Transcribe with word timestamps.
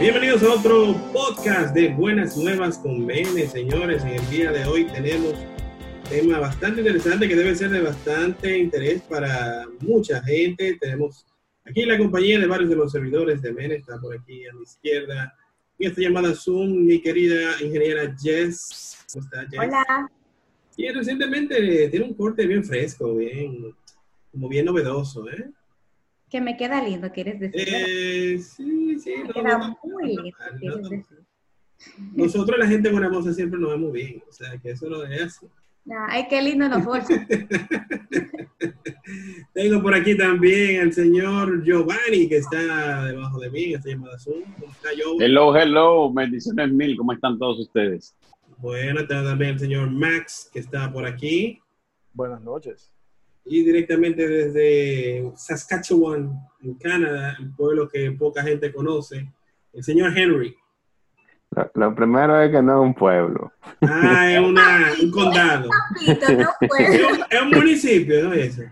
Bienvenidos 0.00 0.42
a 0.42 0.54
otro 0.54 0.96
podcast 1.12 1.72
de 1.72 1.90
Buenas 1.90 2.36
Nuevas 2.36 2.78
con 2.78 3.06
Bene, 3.06 3.46
señores. 3.46 4.02
En 4.02 4.14
el 4.14 4.28
día 4.28 4.50
de 4.50 4.64
hoy 4.64 4.86
tenemos 4.86 5.34
un 5.34 6.10
tema 6.10 6.40
bastante 6.40 6.80
interesante 6.80 7.28
que 7.28 7.36
debe 7.36 7.54
ser 7.54 7.70
de 7.70 7.80
bastante 7.80 8.58
interés 8.58 9.02
para 9.02 9.64
mucha 9.80 10.20
gente. 10.24 10.76
Tenemos 10.80 11.24
aquí 11.64 11.84
la 11.84 11.96
compañía 11.96 12.40
de 12.40 12.46
varios 12.46 12.70
de 12.70 12.76
los 12.76 12.90
servidores 12.90 13.40
de 13.40 13.52
Bene, 13.52 13.76
está 13.76 13.96
por 14.00 14.16
aquí 14.16 14.44
a 14.46 14.52
mi 14.54 14.64
izquierda. 14.64 15.32
Y 15.78 15.86
esta 15.86 16.00
llamada 16.00 16.34
Zoom, 16.34 16.84
mi 16.84 17.00
querida 17.00 17.52
ingeniera 17.62 18.12
Jess. 18.20 19.06
¿Cómo 19.12 19.24
está, 19.24 19.42
Jess? 19.48 19.60
Hola. 19.60 20.10
Y 20.76 20.88
recientemente 20.88 21.88
tiene 21.88 22.04
un 22.04 22.14
corte 22.14 22.46
bien 22.48 22.64
fresco, 22.64 23.14
bien, 23.14 23.72
como 24.32 24.48
bien 24.48 24.66
novedoso, 24.66 25.30
¿eh? 25.30 25.50
Que 26.28 26.40
me 26.40 26.56
queda 26.56 26.82
lindo, 26.82 27.12
¿quieres 27.12 27.38
decir? 27.38 27.68
Eh, 27.68 28.40
sí, 28.40 28.73
sí. 28.98 29.14
Muy 29.82 30.16
Nosotros, 32.14 32.58
la 32.58 32.66
gente 32.66 32.90
buena 32.90 33.08
moza, 33.08 33.32
siempre 33.32 33.58
nos 33.58 33.70
vemos 33.70 33.92
bien. 33.92 34.22
O 34.28 34.32
sea, 34.32 34.58
que 34.58 34.70
eso 34.70 34.88
no 34.88 35.04
es 35.04 35.22
así. 35.22 35.46
ay, 36.08 36.26
qué 36.28 36.42
lindo 36.42 36.68
nos 36.68 36.84
bolsos. 36.84 37.16
Tengo 39.52 39.82
por 39.82 39.94
aquí 39.94 40.16
también 40.16 40.80
al 40.80 40.92
señor 40.92 41.62
Giovanni, 41.62 42.28
que 42.28 42.38
está 42.38 43.04
debajo 43.04 43.38
de 43.38 43.50
mí, 43.50 43.74
está 43.74 43.90
llamada 43.90 44.18
Zoom. 44.18 44.42
¿Cómo 44.58 44.72
está, 44.72 44.92
Giovanni? 44.94 45.24
Hello, 45.24 45.56
hello, 45.56 46.12
bendiciones 46.12 46.72
mil. 46.72 46.96
¿Cómo 46.96 47.12
están 47.12 47.38
todos 47.38 47.60
ustedes? 47.60 48.16
Bueno, 48.58 49.06
tengo 49.06 49.24
también 49.24 49.52
el 49.52 49.58
señor 49.60 49.90
Max, 49.90 50.48
que 50.52 50.60
está 50.60 50.90
por 50.92 51.04
aquí. 51.04 51.60
Buenas 52.12 52.40
noches 52.40 52.93
y 53.44 53.62
directamente 53.62 54.26
desde 54.26 55.30
Saskatchewan, 55.36 56.32
en 56.62 56.74
Canadá, 56.74 57.36
el 57.38 57.50
pueblo 57.54 57.88
que 57.88 58.10
poca 58.12 58.42
gente 58.42 58.72
conoce, 58.72 59.30
el 59.72 59.84
señor 59.84 60.16
Henry. 60.16 60.56
Lo, 61.74 61.94
primero 61.94 62.40
es 62.40 62.50
que 62.50 62.62
no 62.62 62.82
es 62.82 62.86
un 62.86 62.94
pueblo. 62.94 63.52
Ah, 63.82 64.32
es 64.32 64.40
un 64.40 65.10
condado. 65.10 65.68
es, 67.30 67.42
un, 67.42 67.50
municipio, 67.50 68.24
¿no 68.24 68.32
es 68.32 68.58
eso? 68.58 68.62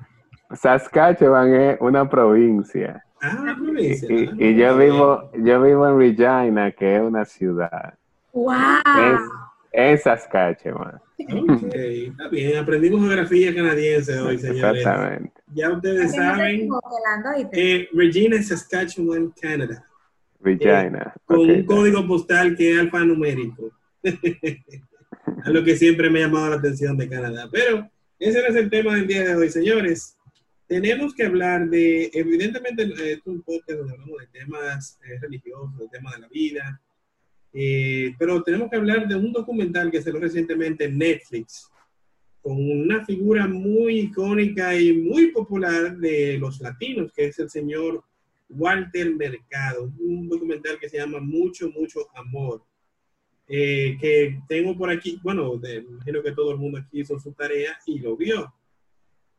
Saskatchewan 0.55 1.55
es 1.55 1.77
una 1.81 2.09
provincia. 2.09 3.05
Ah, 3.21 3.37
una 3.41 3.55
provincia. 3.55 4.09
Y, 4.11 4.57
yo 4.57 4.77
vivo, 4.77 5.31
yo 5.35 5.63
vivo 5.63 5.87
en 5.87 5.99
Regina, 5.99 6.73
que 6.73 6.97
es 6.97 7.03
una 7.03 7.25
ciudad. 7.25 7.95
¡Wow! 8.33 8.53
En 9.73 9.99
Saskatchewan. 9.99 11.01
Ok, 11.19 11.75
está 11.75 12.29
bien. 12.29 12.59
Aprendimos 12.59 13.01
geografía 13.01 13.55
canadiense 13.55 14.19
hoy, 14.21 14.39
señores. 14.39 14.79
Exactamente. 14.81 15.41
Ya 15.55 15.71
ustedes 15.71 16.15
saben 16.15 16.69
que 17.51 17.89
Regina 17.93 18.37
es 18.37 18.49
Saskatchewan, 18.49 19.33
Canadá. 19.41 19.87
Regina. 20.41 21.15
Eh, 21.17 21.21
con 21.25 21.39
un 21.41 21.65
código 21.65 22.07
postal 22.07 22.55
que 22.57 22.73
es 22.73 22.81
alfanumérico. 22.81 23.71
a 25.45 25.51
lo 25.51 25.65
que 25.65 25.77
siempre 25.77 26.11
me 26.11 26.21
ha 26.21 26.27
llamado 26.27 26.51
la 26.51 26.57
atención 26.57 26.97
de 26.97 27.09
Canadá. 27.09 27.49
Pero 27.51 27.89
ese 28.19 28.41
no 28.41 28.49
es 28.49 28.57
el 28.57 28.71
tema 28.71 28.95
del 28.95 29.07
día 29.07 29.25
de 29.25 29.37
hoy, 29.37 29.49
señores. 29.49 30.17
Tenemos 30.67 31.15
que 31.15 31.27
hablar 31.27 31.69
de, 31.69 32.11
evidentemente, 32.15 33.13
es 33.13 33.21
un 33.27 33.43
podcast 33.43 33.79
donde 33.79 33.93
hablamos 33.93 34.21
de 34.21 34.27
temas 34.39 34.99
eh, 35.05 35.19
religiosos, 35.21 35.79
de 35.79 35.89
temas 35.89 36.15
de 36.15 36.21
la 36.21 36.29
vida, 36.29 36.81
eh, 37.53 38.15
pero 38.19 38.43
tenemos 38.43 38.71
que 38.71 38.77
hablar 38.77 39.07
de 39.07 39.15
un 39.15 39.33
documental 39.33 39.91
que 39.91 40.01
se 40.01 40.13
lo 40.13 40.19
recientemente 40.19 40.85
en 40.85 40.99
Netflix, 40.99 41.71
con 42.41 42.57
una 42.57 43.05
figura 43.05 43.47
muy 43.47 44.01
icónica 44.01 44.75
y 44.75 44.93
muy 44.93 45.31
popular 45.31 45.97
de 45.97 46.39
los 46.39 46.61
latinos, 46.61 47.13
que 47.13 47.27
es 47.27 47.39
el 47.39 47.49
señor 47.49 48.03
Walter 48.49 49.15
Mercado. 49.15 49.93
Un 50.01 50.29
documental 50.29 50.79
que 50.79 50.89
se 50.89 50.99
llama 50.99 51.21
Mucho, 51.21 51.71
mucho 51.71 52.09
amor. 52.15 52.65
Eh, 53.47 53.97
que 54.01 54.41
tengo 54.49 54.77
por 54.77 54.91
aquí, 54.91 55.21
bueno, 55.23 55.57
de, 55.57 55.77
imagino 55.77 56.23
que 56.23 56.33
todo 56.33 56.53
el 56.53 56.59
mundo 56.59 56.79
aquí 56.79 57.01
hizo 57.01 57.19
su 57.19 57.33
tarea 57.33 57.79
y 57.87 57.99
lo 57.99 58.17
vio. 58.17 58.53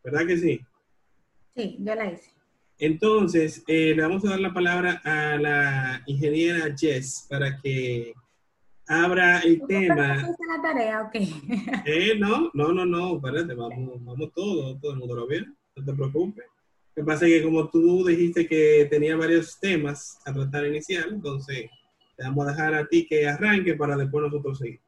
¿Verdad 0.04 0.28
que 0.28 0.38
sí? 0.38 0.62
Sí, 1.56 1.78
yo 1.80 1.96
la 1.96 2.12
hice. 2.12 2.32
Entonces, 2.86 3.64
eh, 3.66 3.94
le 3.96 4.02
vamos 4.02 4.26
a 4.26 4.32
dar 4.32 4.42
la 4.42 4.54
palabra 4.54 5.02
a 5.06 5.38
la 5.38 6.04
ingeniera 6.06 6.76
Jess 6.78 7.26
para 7.30 7.58
que 7.58 8.14
abra 8.86 9.40
el 9.40 9.62
tema. 9.66 10.18
la 10.18 10.62
tarea 10.62 11.02
ok? 11.04 11.16
Eh, 11.86 12.16
no, 12.20 12.52
no, 12.54 12.74
no, 12.74 12.86
no, 12.86 13.16
espérate, 13.16 13.54
vamos, 13.54 14.04
vamos 14.04 14.34
todos, 14.34 14.82
todo 14.82 14.92
el 14.92 15.00
mundo 15.00 15.16
lo 15.16 15.28
ve, 15.28 15.46
no 15.78 15.86
te 15.86 15.94
preocupes. 15.94 16.46
Lo 16.94 17.04
que 17.04 17.06
pasa 17.06 17.26
es 17.26 17.32
que 17.32 17.44
como 17.44 17.70
tú 17.70 18.04
dijiste 18.06 18.46
que 18.46 18.86
tenía 18.92 19.16
varios 19.16 19.58
temas 19.62 20.20
a 20.26 20.34
tratar 20.34 20.66
inicial, 20.66 21.06
entonces 21.14 21.70
te 22.18 22.24
vamos 22.26 22.46
a 22.46 22.52
dejar 22.52 22.74
a 22.74 22.86
ti 22.86 23.08
que 23.08 23.30
arranque 23.30 23.76
para 23.76 23.96
después 23.96 24.26
nosotros 24.26 24.60
seguir. 24.60 24.82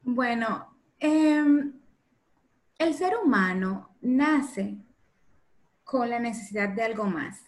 bueno, 0.00 0.74
em, 0.98 1.74
el 2.78 2.94
ser 2.94 3.12
humano 3.22 3.94
nace 4.00 4.87
con 5.88 6.10
la 6.10 6.18
necesidad 6.18 6.68
de 6.68 6.82
algo 6.82 7.04
más. 7.04 7.46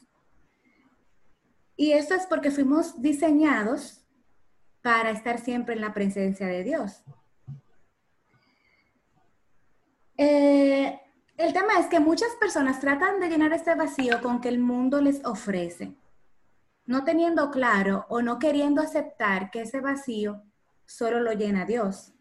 Y 1.77 1.93
eso 1.93 2.15
es 2.15 2.25
porque 2.25 2.51
fuimos 2.51 3.03
diseñados 3.03 4.03
para 4.81 5.11
estar 5.11 5.39
siempre 5.39 5.75
en 5.75 5.83
la 5.83 5.93
presencia 5.93 6.47
de 6.47 6.65
Dios. 6.65 7.03
Eh, 10.17 10.99
el 11.37 11.53
tema 11.53 11.79
es 11.81 11.89
que 11.89 12.01
muchas 12.01 12.31
personas 12.41 12.81
tratan 12.81 13.21
de 13.21 13.29
llenar 13.29 13.53
este 13.53 13.75
vacío 13.75 14.23
con 14.23 14.41
que 14.41 14.49
el 14.49 14.59
mundo 14.59 15.03
les 15.03 15.23
ofrece, 15.27 15.93
no 16.87 17.05
teniendo 17.05 17.51
claro 17.51 18.07
o 18.09 18.23
no 18.23 18.39
queriendo 18.39 18.81
aceptar 18.81 19.51
que 19.51 19.63
ese 19.63 19.81
vacío 19.81 20.43
solo 20.87 21.21
lo 21.21 21.33
llena 21.33 21.67
Dios. 21.67 22.15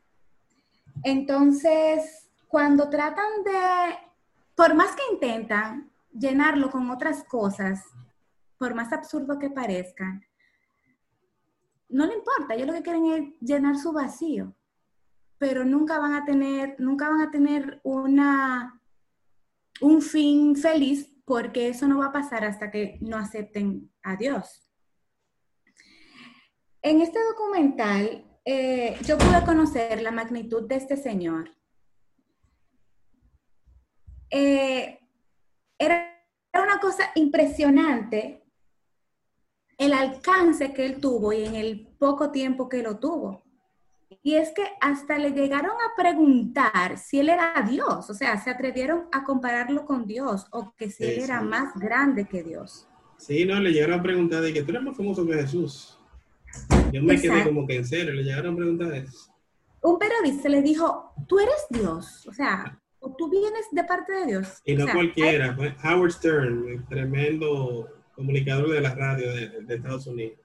Entonces, 1.01 2.29
cuando 2.49 2.89
tratan 2.89 3.41
de, 3.45 3.97
por 4.53 4.73
más 4.75 4.93
que 4.97 5.13
intentan, 5.13 5.89
llenarlo 6.11 6.69
con 6.69 6.89
otras 6.89 7.23
cosas, 7.23 7.83
por 8.57 8.75
más 8.75 8.91
absurdo 8.91 9.39
que 9.39 9.49
parezcan, 9.49 10.21
no 11.89 12.05
le 12.05 12.13
importa, 12.13 12.53
ellos 12.53 12.67
lo 12.67 12.73
que 12.73 12.83
quieren 12.83 13.05
es 13.07 13.33
llenar 13.41 13.77
su 13.77 13.91
vacío, 13.91 14.55
pero 15.37 15.65
nunca 15.65 15.97
van 15.97 16.13
a 16.13 16.23
tener, 16.23 16.75
nunca 16.79 17.09
van 17.09 17.21
a 17.21 17.31
tener 17.31 17.81
una, 17.83 18.79
un 19.81 20.01
fin 20.01 20.55
feliz 20.55 21.11
porque 21.25 21.69
eso 21.69 21.87
no 21.87 21.99
va 21.99 22.07
a 22.07 22.11
pasar 22.11 22.45
hasta 22.45 22.69
que 22.69 22.97
no 23.01 23.17
acepten 23.17 23.91
a 24.03 24.15
Dios. 24.15 24.67
En 26.81 27.01
este 27.01 27.19
documental, 27.31 28.25
eh, 28.45 28.97
yo 29.03 29.17
pude 29.17 29.43
conocer 29.43 30.01
la 30.01 30.11
magnitud 30.11 30.67
de 30.67 30.75
este 30.75 30.95
señor. 30.95 31.51
Eh, 34.29 34.98
era 35.79 36.13
una 36.53 36.79
cosa 36.79 37.11
impresionante 37.15 38.43
el 39.79 39.93
alcance 39.93 40.73
que 40.73 40.85
él 40.85 40.99
tuvo 40.99 41.31
y 41.33 41.45
en 41.45 41.55
el 41.55 41.87
poco 41.97 42.31
tiempo 42.31 42.67
que 42.67 42.83
lo 42.83 42.99
tuvo. 42.99 43.43
Y 44.21 44.35
es 44.35 44.51
que 44.53 44.63
hasta 44.81 45.17
le 45.17 45.31
llegaron 45.31 45.71
a 45.71 45.95
preguntar 45.95 46.97
si 46.97 47.19
él 47.19 47.29
era 47.29 47.53
Dios, 47.67 48.09
o 48.09 48.13
sea, 48.13 48.37
se 48.43 48.49
atrevieron 48.49 49.05
a 49.11 49.23
compararlo 49.23 49.85
con 49.85 50.05
Dios 50.05 50.47
o 50.51 50.73
que 50.75 50.89
si 50.89 51.05
él 51.05 51.21
era 51.21 51.41
más 51.41 51.73
grande 51.75 52.27
que 52.27 52.43
Dios. 52.43 52.87
Sí, 53.17 53.45
no, 53.45 53.59
le 53.59 53.71
llegaron 53.71 53.99
a 53.99 54.03
preguntar 54.03 54.41
de 54.41 54.51
que 54.51 54.63
tú 54.63 54.71
eres 54.71 54.83
más 54.83 54.97
famoso 54.97 55.25
que 55.25 55.35
Jesús. 55.35 55.97
Yo 56.91 57.01
me 57.01 57.19
quedé 57.19 57.43
como 57.43 57.65
que 57.65 57.77
en 57.77 57.85
serio, 57.85 58.13
le 58.13 58.23
llegaron 58.23 58.53
a 58.53 58.57
preguntar 58.57 58.93
eso. 58.93 59.33
Un 59.81 59.97
periodista 59.97 60.49
le 60.49 60.61
dijo, 60.61 61.13
tú 61.27 61.39
eres 61.39 61.67
Dios, 61.69 62.27
o 62.27 62.33
sea, 62.33 62.81
o 62.99 63.15
tú 63.15 63.29
vienes 63.29 63.67
de 63.71 63.83
parte 63.83 64.13
de 64.13 64.25
Dios. 64.25 64.61
Y 64.65 64.75
no 64.75 64.85
cualquiera, 64.91 65.55
fue 65.55 65.75
Howard 65.83 66.11
Stern, 66.11 66.67
el 66.67 66.85
tremendo 66.87 67.87
comunicador 68.13 68.71
de 68.71 68.81
la 68.81 68.93
radio 68.93 69.33
de, 69.33 69.75
Estados 69.75 70.07
Unidos. 70.07 70.37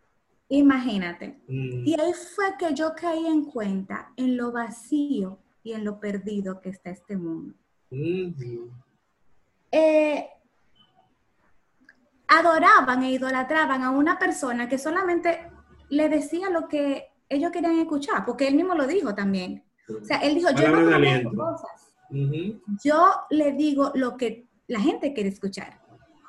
Imagínate. 0.48 1.38
Mm. 1.48 1.86
Y 1.86 2.00
ahí 2.00 2.12
fue 2.34 2.56
que 2.58 2.74
yo 2.74 2.92
caí 2.94 3.26
en 3.26 3.44
cuenta 3.44 4.12
en 4.16 4.36
lo 4.36 4.52
vacío 4.52 5.38
y 5.62 5.72
en 5.72 5.84
lo 5.84 5.98
perdido 5.98 6.60
que 6.60 6.68
está 6.68 6.90
este 6.90 7.16
mundo. 7.16 7.54
Eh, 9.72 10.28
adoraban 12.28 13.02
e 13.02 13.12
idolatraban 13.12 13.82
a 13.82 13.90
una 13.90 14.18
persona 14.18 14.68
que 14.68 14.78
solamente 14.78 15.50
le 15.88 16.08
decía 16.08 16.50
lo 16.50 16.68
que 16.68 17.08
ellos 17.28 17.50
querían 17.50 17.78
escuchar, 17.78 18.24
porque 18.24 18.46
él 18.46 18.54
mismo 18.54 18.74
lo 18.74 18.86
dijo 18.86 19.14
también. 19.14 19.64
O 19.88 20.04
sea, 20.04 20.18
él 20.18 20.34
dijo, 20.34 20.50
yo 20.50 20.68
no 20.68 21.36
cosas 21.36 21.93
yo 22.10 23.12
le 23.30 23.52
digo 23.52 23.92
lo 23.94 24.16
que 24.16 24.46
la 24.66 24.80
gente 24.80 25.12
quiere 25.12 25.28
escuchar. 25.28 25.80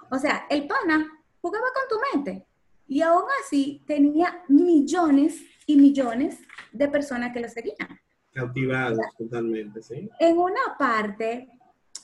O 0.10 0.18
sea, 0.18 0.46
el 0.50 0.68
pana 0.68 1.08
jugaba 1.42 1.66
con 1.74 1.84
tu 1.90 2.18
mente 2.18 2.46
y 2.88 3.02
aún 3.02 3.24
así 3.44 3.84
tenía 3.86 4.44
millones 4.48 5.42
y 5.66 5.76
millones 5.78 6.40
de 6.72 6.88
personas 6.88 7.34
que 7.34 7.42
lo 7.42 7.50
seguían. 7.50 8.00
Cautivados 8.34 9.00
totalmente, 9.18 9.82
sí. 9.82 10.10
En 10.20 10.38
una 10.38 10.78
parte, 10.78 11.50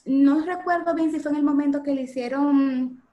no 0.06 0.46
recuerdo 0.46 0.96
bien 0.96 1.12
si 1.12 1.20
fue 1.20 1.32
en 1.32 1.38
el 1.38 1.44
momento 1.44 1.84
que 1.84 1.94
le 1.94 2.04
hicieron 2.04 3.04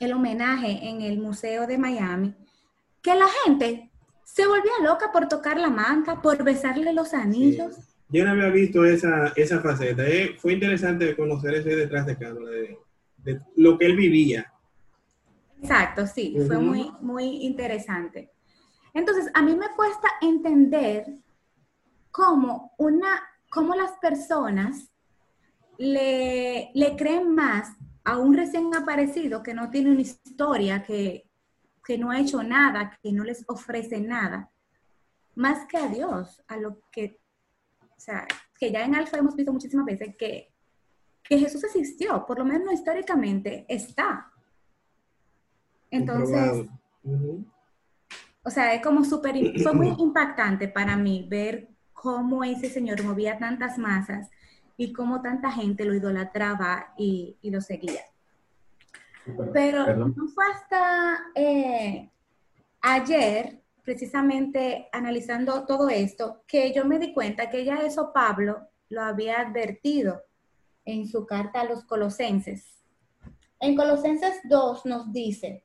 el 0.00 0.12
homenaje 0.12 0.88
en 0.88 1.02
el 1.02 1.18
Museo 1.18 1.66
de 1.66 1.78
Miami, 1.78 2.34
que 3.02 3.14
la 3.14 3.28
gente 3.44 3.90
se 4.24 4.46
volvía 4.46 4.72
loca 4.82 5.10
por 5.12 5.28
tocar 5.28 5.58
la 5.58 5.70
manta, 5.70 6.20
por 6.20 6.42
besarle 6.44 6.92
los 6.92 7.14
anillos. 7.14 7.74
Sí. 7.74 7.87
Yo 8.10 8.24
no 8.24 8.30
había 8.30 8.48
visto 8.48 8.84
esa, 8.84 9.32
esa 9.36 9.60
faceta. 9.60 10.06
Eh, 10.06 10.36
fue 10.38 10.54
interesante 10.54 11.14
conocer 11.14 11.54
ese 11.54 11.76
detrás 11.76 12.06
de 12.06 12.16
cámara, 12.16 12.50
de, 12.50 12.78
de 13.18 13.40
lo 13.56 13.78
que 13.78 13.86
él 13.86 13.96
vivía. 13.96 14.52
Exacto, 15.60 16.06
sí, 16.06 16.36
fue 16.46 16.58
muy, 16.58 16.90
muy 17.00 17.44
interesante. 17.44 18.30
Entonces, 18.94 19.30
a 19.34 19.42
mí 19.42 19.54
me 19.54 19.68
cuesta 19.76 20.08
entender 20.22 21.06
cómo, 22.10 22.72
una, 22.78 23.22
cómo 23.50 23.74
las 23.74 23.92
personas 24.00 24.90
le, 25.76 26.70
le 26.74 26.96
creen 26.96 27.34
más 27.34 27.76
a 28.04 28.16
un 28.16 28.34
recién 28.34 28.74
aparecido 28.74 29.42
que 29.42 29.54
no 29.54 29.70
tiene 29.70 29.90
una 29.90 30.00
historia, 30.00 30.82
que, 30.82 31.28
que 31.84 31.98
no 31.98 32.10
ha 32.10 32.20
hecho 32.20 32.42
nada, 32.42 32.98
que 33.02 33.12
no 33.12 33.24
les 33.24 33.44
ofrece 33.48 34.00
nada, 34.00 34.50
más 35.34 35.66
que 35.66 35.76
a 35.76 35.88
Dios, 35.88 36.42
a 36.48 36.56
lo 36.56 36.80
que, 36.90 37.20
o 37.98 38.00
sea, 38.00 38.26
que 38.58 38.70
ya 38.70 38.84
en 38.84 38.94
Alfa 38.94 39.18
hemos 39.18 39.34
visto 39.34 39.52
muchísimas 39.52 39.84
veces 39.84 40.14
que, 40.16 40.52
que 41.24 41.38
Jesús 41.38 41.64
existió, 41.64 42.24
por 42.24 42.38
lo 42.38 42.44
menos 42.44 42.72
históricamente 42.72 43.66
está. 43.68 44.30
Entonces, 45.90 46.66
o 48.44 48.50
sea, 48.50 48.72
es 48.72 48.82
como 48.82 49.04
súper, 49.04 49.34
fue 49.60 49.74
muy 49.74 49.88
impactante 49.98 50.68
para 50.68 50.96
mí 50.96 51.26
ver 51.28 51.70
cómo 51.92 52.44
ese 52.44 52.70
señor 52.70 53.02
movía 53.02 53.36
tantas 53.36 53.78
masas 53.78 54.30
y 54.76 54.92
cómo 54.92 55.20
tanta 55.20 55.50
gente 55.50 55.84
lo 55.84 55.94
idolatraba 55.94 56.94
y, 56.96 57.36
y 57.42 57.50
lo 57.50 57.60
seguía. 57.60 58.02
Pero 59.52 59.84
Perdón. 59.84 60.14
no 60.16 60.28
fue 60.28 60.44
hasta 60.52 61.18
eh, 61.34 62.08
ayer, 62.80 63.60
precisamente 63.88 64.86
analizando 64.92 65.64
todo 65.64 65.88
esto, 65.88 66.42
que 66.46 66.74
yo 66.74 66.84
me 66.84 66.98
di 66.98 67.14
cuenta 67.14 67.48
que 67.48 67.64
ya 67.64 67.76
eso 67.76 68.12
Pablo 68.12 68.68
lo 68.90 69.00
había 69.00 69.40
advertido 69.40 70.22
en 70.84 71.08
su 71.08 71.24
carta 71.24 71.62
a 71.62 71.64
los 71.64 71.84
colosenses. 71.84 72.84
En 73.58 73.74
Colosenses 73.76 74.40
2 74.44 74.84
nos 74.84 75.10
dice, 75.10 75.64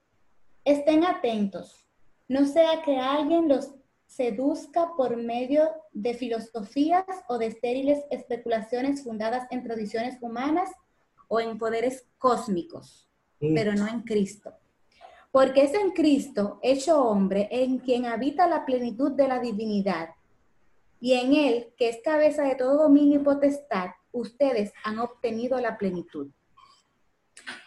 estén 0.64 1.04
atentos, 1.04 1.86
no 2.30 2.46
sea 2.46 2.82
que 2.82 2.98
alguien 2.98 3.50
los 3.50 3.74
seduzca 4.06 4.94
por 4.96 5.18
medio 5.18 5.70
de 5.92 6.14
filosofías 6.14 7.04
o 7.28 7.38
de 7.38 7.48
estériles 7.48 8.06
especulaciones 8.10 9.04
fundadas 9.04 9.48
en 9.52 9.64
tradiciones 9.64 10.18
humanas 10.22 10.70
o 11.28 11.42
en 11.42 11.58
poderes 11.58 12.08
cósmicos, 12.18 13.10
Mm. 13.42 13.54
pero 13.54 13.74
no 13.74 13.86
en 13.86 14.04
Cristo. 14.04 14.54
Porque 15.34 15.64
es 15.64 15.74
en 15.74 15.94
Cristo, 15.94 16.60
hecho 16.62 17.02
hombre, 17.02 17.48
en 17.50 17.80
quien 17.80 18.06
habita 18.06 18.46
la 18.46 18.68
plenitud 18.68 19.14
de 19.14 19.28
la 19.28 19.40
divinidad. 19.40 20.10
Y 21.00 21.14
en 21.14 21.34
él, 21.34 21.74
que 21.76 21.90
es 21.90 21.98
cabeza 22.04 22.44
de 22.44 22.54
todo 22.54 22.84
dominio 22.84 23.20
y 23.20 23.24
potestad, 23.24 23.90
ustedes 24.12 24.72
han 24.84 25.00
obtenido 25.00 25.60
la 25.60 25.76
plenitud. 25.80 26.30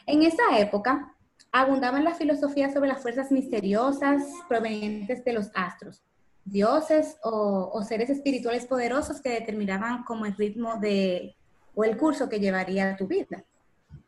En 0.06 0.22
esa 0.22 0.60
época, 0.60 1.12
abundaban 1.50 2.04
las 2.04 2.18
filosofías 2.18 2.72
sobre 2.72 2.88
las 2.88 3.02
fuerzas 3.02 3.32
misteriosas 3.32 4.22
provenientes 4.48 5.24
de 5.24 5.32
los 5.32 5.50
astros, 5.52 6.04
dioses 6.44 7.19
o, 7.24 7.82
seres 7.82 8.10
espirituales 8.10 8.64
poderosos 8.66 9.20
que 9.20 9.30
determinaban 9.30 10.04
como 10.04 10.24
el 10.24 10.36
ritmo 10.36 10.78
de 10.78 11.34
o 11.74 11.82
el 11.82 11.96
curso 11.96 12.28
que 12.28 12.38
llevaría 12.38 12.96
tu 12.96 13.08
vida. 13.08 13.42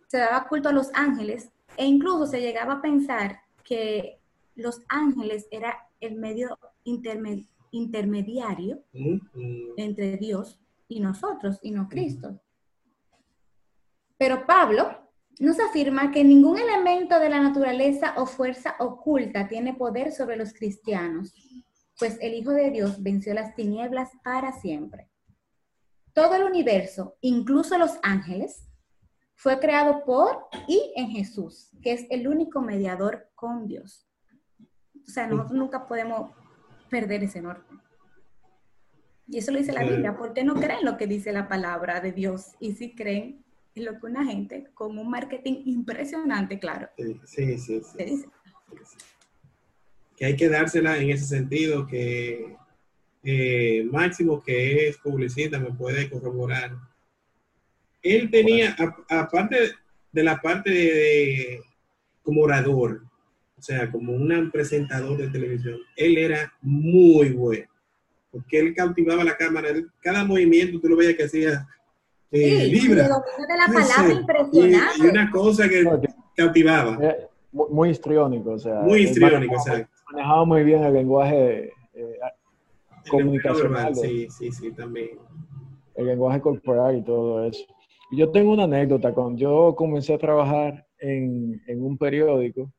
Se 0.06 0.18
daba 0.18 0.46
culto 0.46 0.68
a 0.68 0.72
los 0.72 0.90
ángeles 0.94 1.50
e 1.76 1.86
incluso 1.86 2.24
se 2.24 2.40
llegaba 2.40 2.74
a 2.74 2.82
pensar 2.82 3.47
que 3.68 4.20
los 4.54 4.80
ángeles 4.88 5.46
era 5.50 5.76
el 6.00 6.14
medio 6.16 6.58
interme- 6.84 7.46
intermediario 7.70 8.82
Mm, 8.92 9.18
entre 9.76 10.16
Dios 10.16 10.58
y 10.88 11.00
nosotros 11.00 11.58
y 11.62 11.70
no 11.70 11.88
Cristo. 11.88 12.40
Pero 14.16 14.46
Pablo 14.46 15.10
nos 15.38 15.60
afirma 15.60 16.10
que 16.10 16.24
ningún 16.24 16.58
elemento 16.58 17.18
de 17.20 17.28
la 17.28 17.40
naturaleza 17.40 18.14
o 18.16 18.26
fuerza 18.26 18.74
oculta 18.80 19.46
tiene 19.48 19.74
poder 19.74 20.10
sobre 20.12 20.36
los 20.36 20.52
cristianos, 20.52 21.32
pues 21.98 22.18
el 22.20 22.34
Hijo 22.34 22.52
de 22.52 22.70
Dios 22.70 23.02
venció 23.02 23.34
las 23.34 23.54
tinieblas 23.54 24.10
para 24.24 24.52
siempre. 24.52 25.08
Todo 26.14 26.34
el 26.34 26.44
universo, 26.44 27.16
incluso 27.20 27.76
los 27.78 27.98
ángeles, 28.02 28.67
fue 29.38 29.60
creado 29.60 30.04
por 30.04 30.48
y 30.66 30.92
en 30.96 31.10
Jesús, 31.10 31.70
que 31.80 31.92
es 31.92 32.06
el 32.10 32.26
único 32.26 32.60
mediador 32.60 33.30
con 33.36 33.68
Dios. 33.68 34.04
O 35.06 35.10
sea, 35.10 35.28
nosotros 35.28 35.56
nunca 35.56 35.86
podemos 35.86 36.32
perder 36.90 37.22
ese 37.22 37.40
norte. 37.40 37.72
Y 39.28 39.38
eso 39.38 39.52
lo 39.52 39.58
dice 39.58 39.72
la. 39.72 39.84
Biblia. 39.84 40.16
¿Por 40.16 40.34
qué 40.34 40.42
no 40.42 40.54
creen 40.56 40.84
lo 40.84 40.96
que 40.96 41.06
dice 41.06 41.32
la 41.32 41.46
palabra 41.46 42.00
de 42.00 42.10
Dios? 42.10 42.56
Y 42.58 42.72
si 42.72 42.96
creen 42.96 43.44
en 43.76 43.84
lo 43.84 44.00
que 44.00 44.06
una 44.06 44.24
gente 44.24 44.70
con 44.74 44.98
un 44.98 45.08
marketing 45.08 45.62
impresionante, 45.66 46.58
claro, 46.58 46.88
Sí, 46.96 47.20
sí, 47.24 47.58
sí. 47.58 47.80
te 47.96 48.08
sí. 48.08 48.10
dice. 48.10 48.28
Que 50.16 50.24
hay 50.24 50.36
que 50.36 50.48
dársela 50.48 50.98
en 50.98 51.10
ese 51.10 51.26
sentido 51.26 51.86
que 51.86 52.56
eh, 53.22 53.84
Máximo, 53.92 54.42
que 54.42 54.88
es 54.88 54.98
publicista, 54.98 55.60
me 55.60 55.72
puede 55.72 56.10
corroborar. 56.10 56.72
Él 58.02 58.30
tenía, 58.30 58.76
a- 58.78 59.20
aparte 59.20 59.56
de 60.12 60.22
la 60.22 60.40
parte 60.40 60.70
de, 60.70 60.76
de- 60.84 61.60
como 62.22 62.42
orador, 62.42 63.02
o 63.58 63.62
sea, 63.62 63.90
como 63.90 64.12
un 64.12 64.50
presentador 64.50 65.16
de 65.18 65.28
televisión, 65.28 65.78
él 65.96 66.18
era 66.18 66.52
muy 66.62 67.30
bueno, 67.30 67.66
porque 68.30 68.58
él 68.60 68.74
cautivaba 68.74 69.24
la 69.24 69.36
cámara, 69.36 69.70
él- 69.70 69.88
cada 70.00 70.24
movimiento 70.24 70.80
tú 70.80 70.88
lo 70.88 70.96
veías 70.96 71.14
que 71.14 71.24
hacía 71.24 71.66
eh, 72.30 72.64
Sí, 72.66 72.70
libra. 72.70 73.04
de 73.04 73.08
la 73.08 73.66
palabra 73.72 74.12
y, 74.12 74.16
impresionante. 74.18 74.98
y 74.98 75.06
una 75.06 75.30
cosa 75.30 75.66
que 75.68 75.82
No, 75.82 75.98
cautivaba, 76.36 76.98
eh, 77.02 77.26
mu- 77.52 77.68
muy 77.70 77.88
histriónico, 77.90 78.50
o 78.50 78.58
sea. 78.58 78.80
muy 78.82 79.00
histriónico, 79.04 79.54
manejaba- 79.54 79.76
exacto. 79.78 80.02
Manejaba 80.12 80.44
muy 80.44 80.62
bien 80.62 80.84
el 80.84 80.92
lenguaje, 80.92 81.72
eh, 81.94 82.18
El 83.04 83.10
comunicacional. 83.10 83.94
Sí, 83.96 84.28
sí, 84.30 84.52
sí, 84.52 84.70
también. 84.72 85.18
el 85.94 86.06
lenguaje 86.06 86.40
corporal 86.42 86.98
y 86.98 87.02
todo 87.02 87.44
eso. 87.44 87.64
Yo 88.10 88.30
tengo 88.30 88.52
una 88.52 88.64
anécdota. 88.64 89.12
Cuando 89.12 89.38
yo 89.38 89.74
comencé 89.76 90.14
a 90.14 90.18
trabajar 90.18 90.86
en, 90.98 91.60
en 91.66 91.82
un 91.84 91.98
periódico, 91.98 92.72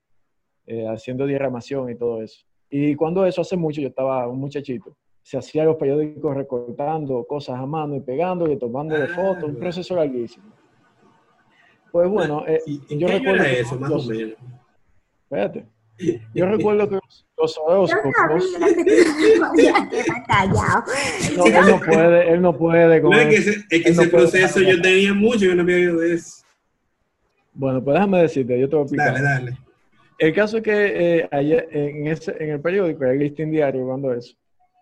eh, 0.66 0.88
haciendo 0.88 1.26
diagramación 1.26 1.90
y 1.90 1.96
todo 1.96 2.22
eso. 2.22 2.46
Y 2.70 2.96
cuando 2.96 3.26
eso, 3.26 3.42
hace 3.42 3.58
mucho, 3.58 3.82
yo 3.82 3.88
estaba 3.88 4.28
un 4.28 4.40
muchachito, 4.40 4.96
se 5.24 5.38
hacía 5.38 5.64
los 5.64 5.76
periódicos 5.78 6.36
recortando 6.36 7.24
cosas 7.26 7.60
a 7.60 7.66
mano 7.66 7.96
y 7.96 8.02
pegando 8.02 8.52
y 8.52 8.58
tomando 8.58 8.96
de 8.96 9.06
Ah, 9.06 9.08
fotos, 9.16 9.44
un 9.46 9.56
proceso 9.56 9.96
larguísimo. 9.96 10.52
Pues 11.92 12.08
bueno, 12.10 12.44
eh, 12.48 12.62
¿Y 12.68 12.82
¿En 12.94 13.00
yo 13.00 13.08
qué 13.08 13.14
recuerdo 13.18 13.44
era 13.44 13.52
eso, 13.52 13.80
más 13.80 13.92
o 13.92 14.10
menos? 14.10 14.36
Espérate. 15.24 15.66
Yo 16.34 16.46
recuerdo 16.46 16.88
que 16.88 16.96
los, 16.96 17.28
los 17.38 17.56
Yo 17.56 17.64
horóscopos, 17.64 18.44
no, 21.36 21.46
él 21.46 21.54
no 21.68 21.80
puede, 21.80 22.32
él 22.32 22.42
no 22.42 22.58
puede 22.58 23.02
con 23.02 23.12
No, 23.12 23.20
es 23.20 23.28
que 23.28 23.36
ese, 23.36 23.66
es 23.70 23.84
que 23.84 23.92
no 23.92 24.02
ese 24.02 24.12
puede 24.12 24.24
proceso 24.24 24.62
yo 24.62 24.82
tenía 24.82 25.14
mucho 25.14 25.48
que 25.48 25.56
no 25.56 25.64
había 25.64 25.76
oído 25.76 25.98
de 25.98 26.14
eso. 26.14 26.44
Bueno, 27.54 27.84
pues 27.84 27.96
déjame 27.96 28.22
decirte, 28.22 28.60
yo 28.60 28.70
te 28.70 28.76
voy 28.76 28.82
a 28.82 28.86
explicar. 28.86 29.14
Dale, 29.14 29.24
dale. 29.24 29.58
El 30.18 30.34
caso 30.34 30.58
es 30.58 30.64
que 30.64 31.18
eh, 31.20 31.30
ayer 31.32 31.68
en, 31.72 32.08
ese, 32.08 32.36
en 32.40 32.50
el 32.52 32.62
periódico, 32.62 33.06
el 33.06 33.20
listín 33.20 33.52
diario, 33.52 33.86
cuando 33.86 34.14
eso, 34.14 34.36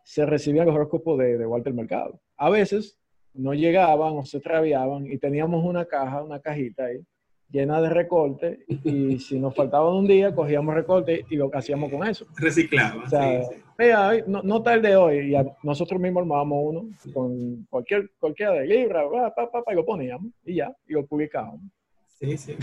se 0.04 0.26
recibían 0.26 0.66
los 0.66 0.76
horóscopos 0.76 1.18
de, 1.20 1.38
de 1.38 1.46
Walter 1.46 1.74
Mercado. 1.74 2.20
A 2.38 2.50
veces 2.50 2.98
no 3.34 3.54
llegaban 3.54 4.14
o 4.18 4.26
se 4.26 4.38
extraviaban 4.38 5.06
y 5.06 5.18
teníamos 5.18 5.64
una 5.64 5.86
caja, 5.86 6.24
una 6.24 6.40
cajita 6.40 6.86
ahí, 6.86 7.00
llena 7.50 7.80
de 7.82 7.90
recortes 7.90 8.60
y 8.84 9.20
si 9.20 9.40
nos 9.40 9.56
faltaban 9.56 9.94
un 9.94 10.08
día, 10.08 10.34
cogíamos 10.36 10.76
recortes 10.76 11.26
y 11.30 11.36
lo 11.38 11.50
que 11.50 11.58
hacíamos 11.58 11.90
con 11.92 12.06
eso. 12.08 12.26
Reciclaba. 12.38 13.04
O 13.06 13.10
sea, 13.10 13.44
sí, 13.44 13.56
sí. 13.56 13.62
Mira, 13.80 14.12
no, 14.28 14.42
no 14.44 14.62
tal 14.64 14.82
de 14.82 14.96
hoy, 14.96 15.32
y 15.32 15.36
a- 15.36 15.46
nosotros 15.64 16.00
mismos 16.02 16.22
armábamos 16.22 16.58
uno 16.64 16.90
con 17.14 17.66
cualquier, 17.70 18.10
cualquiera 18.20 18.54
de 18.54 18.66
libra, 18.68 19.04
pa, 19.36 19.50
pa, 19.52 19.64
y 19.72 19.76
lo 19.76 19.86
poníamos 19.86 20.32
y 20.46 20.56
ya, 20.56 20.74
y 20.88 20.94
lo 20.94 21.06
publicábamos. 21.06 21.62
Sí, 22.20 22.38
sí. 22.38 22.56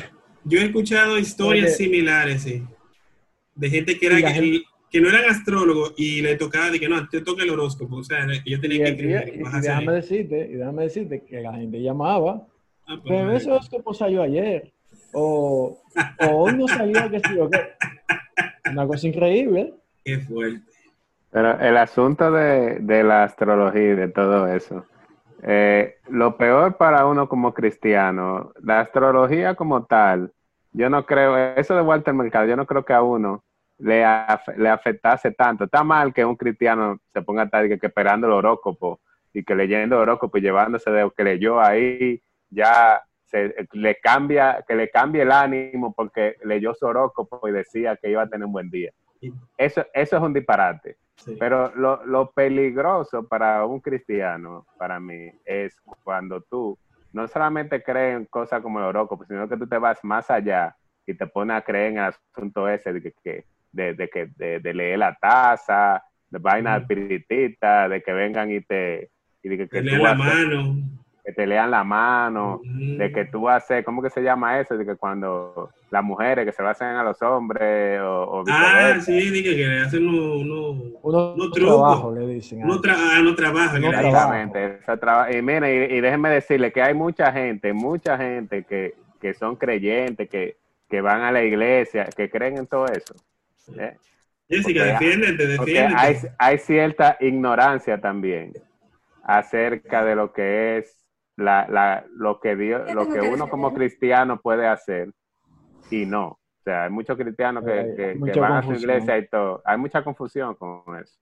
Yo 0.44 0.58
he 0.60 0.64
escuchado 0.64 1.18
historias 1.18 1.76
similares, 1.76 2.42
sí. 2.42 2.62
De 3.54 3.70
gente 3.70 3.98
que, 3.98 4.06
era 4.06 4.18
Y 4.18 4.22
que, 4.24 4.28
gente- 4.30 4.62
que 4.90 5.00
no 5.00 5.08
eran 5.08 5.24
astrólogos 5.30 5.94
y 5.96 6.20
le 6.20 6.36
tocaba 6.36 6.70
de 6.70 6.78
que 6.80 6.88
no, 6.88 7.08
te 7.08 7.20
toca 7.22 7.42
el 7.44 7.50
horóscopo. 7.50 7.96
O 7.96 8.04
sea, 8.04 8.26
yo 8.44 8.56
Y, 8.58 8.60
tenía 8.60 8.84
que 8.84 8.90
escribir. 8.90 9.32
y 9.36 9.42
bajarse 9.42 9.68
déjame 9.68 9.92
decirte, 9.92 10.48
y 10.50 10.54
déjame 10.54 10.82
decirte 10.82 11.22
que 11.24 11.40
la 11.40 11.54
gente 11.54 11.80
llamaba 11.80 12.46
Ah, 12.86 12.96
pues, 13.02 13.04
Pero 13.06 13.32
ese 13.32 13.50
horóscopo 13.50 13.94
salió 13.94 14.20
ayer. 14.20 14.73
O, 15.14 15.80
o 16.20 16.26
hoy 16.26 16.56
no 16.56 16.68
salió, 16.68 17.08
que 17.10 17.20
sí, 17.20 17.38
o 17.38 17.48
qué. 17.48 17.60
Una 18.70 18.86
cosa 18.86 19.06
increíble. 19.06 19.74
Qué 20.04 20.18
fuerte. 20.18 20.60
Pero 21.30 21.58
el 21.60 21.76
asunto 21.76 22.30
de, 22.30 22.78
de 22.80 23.02
la 23.02 23.24
astrología 23.24 23.82
y 23.82 23.94
de 23.94 24.08
todo 24.08 24.46
eso, 24.46 24.86
eh, 25.42 25.96
lo 26.08 26.36
peor 26.36 26.76
para 26.76 27.06
uno 27.06 27.28
como 27.28 27.52
cristiano, 27.52 28.52
la 28.62 28.80
astrología 28.80 29.54
como 29.54 29.84
tal, 29.84 30.32
yo 30.72 30.88
no 30.90 31.04
creo, 31.06 31.36
eso 31.56 31.74
de 31.74 31.82
Walter 31.82 32.14
Mercado, 32.14 32.46
yo 32.46 32.56
no 32.56 32.66
creo 32.66 32.84
que 32.84 32.92
a 32.92 33.02
uno 33.02 33.44
le, 33.78 34.04
af- 34.04 34.56
le 34.56 34.68
afectase 34.68 35.32
tanto. 35.32 35.64
Está 35.64 35.82
mal 35.84 36.12
que 36.14 36.24
un 36.24 36.36
cristiano 36.36 36.98
se 37.12 37.22
ponga 37.22 37.42
a 37.42 37.44
estar 37.46 37.68
que, 37.68 37.78
que 37.78 37.86
esperando 37.88 38.26
el 38.26 38.32
horóscopo 38.32 39.00
y 39.32 39.44
que 39.44 39.54
leyendo 39.54 39.96
el 39.96 40.02
horóscopo 40.02 40.38
y 40.38 40.40
llevándose 40.40 40.90
de 40.90 41.02
lo 41.02 41.10
que 41.10 41.24
leyó 41.24 41.60
ahí, 41.60 42.22
ya 42.50 43.02
se, 43.34 43.68
le 43.72 43.96
cambia, 43.96 44.64
que 44.66 44.76
le 44.76 44.88
cambie 44.90 45.22
el 45.22 45.32
ánimo 45.32 45.92
porque 45.92 46.36
leyó 46.44 46.72
su 46.72 46.86
horóscopo 46.86 47.48
y 47.48 47.52
decía 47.52 47.96
que 47.96 48.10
iba 48.10 48.22
a 48.22 48.28
tener 48.28 48.46
un 48.46 48.52
buen 48.52 48.70
día. 48.70 48.92
Eso, 49.58 49.84
eso 49.92 50.16
es 50.16 50.22
un 50.22 50.32
disparate. 50.32 50.96
Sí. 51.16 51.36
Pero 51.38 51.74
lo, 51.74 52.04
lo 52.06 52.30
peligroso 52.30 53.26
para 53.26 53.64
un 53.66 53.80
cristiano, 53.80 54.66
para 54.78 55.00
mí, 55.00 55.32
es 55.44 55.74
cuando 56.04 56.42
tú 56.42 56.78
no 57.12 57.26
solamente 57.26 57.82
crees 57.82 58.16
en 58.16 58.24
cosas 58.26 58.62
como 58.62 58.78
el 58.78 58.86
horóscopo, 58.86 59.24
sino 59.24 59.48
que 59.48 59.56
tú 59.56 59.66
te 59.66 59.78
vas 59.78 59.98
más 60.04 60.30
allá 60.30 60.76
y 61.06 61.14
te 61.14 61.26
pones 61.26 61.56
a 61.56 61.62
creer 61.62 61.92
en 61.92 61.98
el 61.98 62.04
asunto 62.04 62.68
ese 62.68 62.92
de 62.92 63.12
que, 63.12 63.44
de, 63.72 63.94
de 63.94 64.08
que 64.08 64.28
de, 64.36 64.60
de 64.60 64.74
leer 64.74 64.98
la 64.98 65.16
taza, 65.20 66.04
de 66.30 66.38
vainas 66.38 66.82
espiritistas, 66.82 67.90
de 67.90 68.02
que 68.02 68.12
vengan 68.12 68.50
y 68.50 68.60
te 68.60 69.10
y 69.42 69.48
de 69.48 69.56
que, 69.58 69.68
que 69.68 69.82
tú 69.82 69.96
la 69.96 70.14
mano. 70.14 70.76
Que 71.24 71.32
te 71.32 71.46
lean 71.46 71.70
la 71.70 71.84
mano, 71.84 72.60
de 72.64 73.10
que 73.10 73.24
tú 73.24 73.48
haces, 73.48 73.82
¿cómo 73.84 74.02
que 74.02 74.10
se 74.10 74.20
llama 74.22 74.60
eso? 74.60 74.76
De 74.76 74.84
que 74.84 74.94
cuando 74.96 75.70
las 75.90 76.04
mujeres 76.04 76.44
que 76.44 76.52
se 76.52 76.62
lo 76.62 76.68
hacen 76.68 76.88
a 76.88 77.02
los 77.02 77.20
hombres 77.22 77.98
o, 78.00 78.24
o 78.24 78.44
Ah, 78.46 78.72
viceversa. 78.90 79.00
sí, 79.06 79.30
dije 79.30 79.56
que 79.56 79.66
le 79.66 79.80
hacen 79.80 80.06
unos 80.06 80.42
Uno, 81.02 81.34
No 81.36 81.44
un 81.44 81.50
truco. 81.52 81.78
trabajo, 81.80 82.14
le 82.14 82.26
dicen. 82.26 82.62
unos 82.62 82.82
tra- 82.82 82.94
ah, 82.98 83.20
no 83.22 83.34
trabajan. 83.34 83.80
No 83.80 83.88
trabaja. 83.90 84.08
Exactamente. 84.42 84.78
ese 84.82 84.96
traba- 84.98 85.32
Y 85.32 85.40
miren, 85.40 85.64
y, 85.64 85.94
y 85.94 86.00
déjenme 86.02 86.28
decirle 86.28 86.70
que 86.72 86.82
hay 86.82 86.92
mucha 86.92 87.32
gente, 87.32 87.72
mucha 87.72 88.18
gente 88.18 88.64
que, 88.64 88.94
que 89.20 89.32
son 89.32 89.56
creyentes, 89.56 90.28
que, 90.28 90.56
que 90.90 91.00
van 91.00 91.22
a 91.22 91.32
la 91.32 91.42
iglesia, 91.42 92.04
que 92.14 92.28
creen 92.28 92.58
en 92.58 92.66
todo 92.66 92.84
eso. 92.86 93.14
¿eh? 93.78 93.96
Jessica, 94.46 94.80
Porque- 94.90 94.92
defiéndete, 95.06 95.46
defiéndete. 95.46 95.96
hay, 95.96 96.16
hay 96.38 96.58
cierta 96.58 97.16
ignorancia 97.20 97.98
también 97.98 98.52
acerca 99.22 100.04
de 100.04 100.16
lo 100.16 100.32
que 100.34 100.76
es 100.78 101.03
la, 101.36 101.66
la, 101.68 102.04
lo 102.14 102.38
que 102.40 102.54
Dios, 102.56 102.92
lo 102.94 103.06
que 103.08 103.20
que 103.20 103.28
uno 103.28 103.48
como 103.48 103.68
defender. 103.70 103.88
cristiano 103.90 104.40
puede 104.40 104.66
hacer 104.66 105.12
y 105.90 106.06
no. 106.06 106.26
O 106.28 106.38
sea, 106.64 106.84
hay 106.84 106.90
muchos 106.90 107.16
cristianos 107.18 107.64
que, 107.64 107.72
Hay 107.72 107.90
que- 107.96 107.96
que 107.96 108.14
mucha 108.14 108.40
van 108.40 108.52
a 108.52 108.62
su 108.62 108.72
iglesia 108.72 109.18
y 109.18 109.28
todo. 109.28 109.60
Hay 109.64 109.76
mucha 109.78 110.02
confusión 110.02 110.54
con 110.54 110.82
eso. 111.02 111.18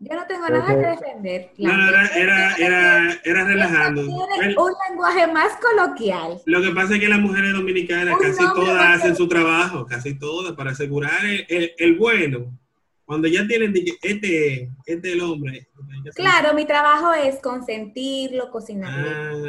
Yo 0.00 0.16
no 0.16 0.26
tengo 0.26 0.48
nada 0.48 0.66
que 0.66 0.86
defender. 0.86 1.50
No, 1.58 1.72
no, 1.76 1.88
era, 1.88 2.06
era, 2.16 2.54
era, 2.56 3.12
era 3.24 3.44
relajando. 3.44 4.02
Un 4.02 4.72
lenguaje 4.90 5.26
más 5.32 5.56
coloquial. 5.58 6.40
Lo 6.46 6.60
que 6.60 6.70
pasa 6.72 6.94
es 6.94 7.00
que 7.00 7.08
las 7.08 7.20
mujeres 7.20 7.52
dominicanas 7.54 8.14
Un 8.14 8.20
casi 8.20 8.44
todas 8.54 8.96
hacen 8.96 9.14
su 9.16 9.28
trabajo, 9.28 9.86
casi 9.86 10.18
todas, 10.18 10.52
para 10.54 10.72
asegurar 10.72 11.24
el, 11.24 11.46
el- 11.48 11.72
el 11.78 11.96
bueno. 11.98 12.58
Cuando 13.06 13.28
ya 13.28 13.46
tienen, 13.46 13.74
este, 14.02 14.70
este 14.86 15.08
es 15.08 15.14
el 15.14 15.20
hombre. 15.20 15.66
Claro, 16.14 16.54
mi 16.54 16.64
trabajo 16.64 17.12
es 17.12 17.38
consentirlo, 17.40 18.50
cocinarlo. 18.50 19.44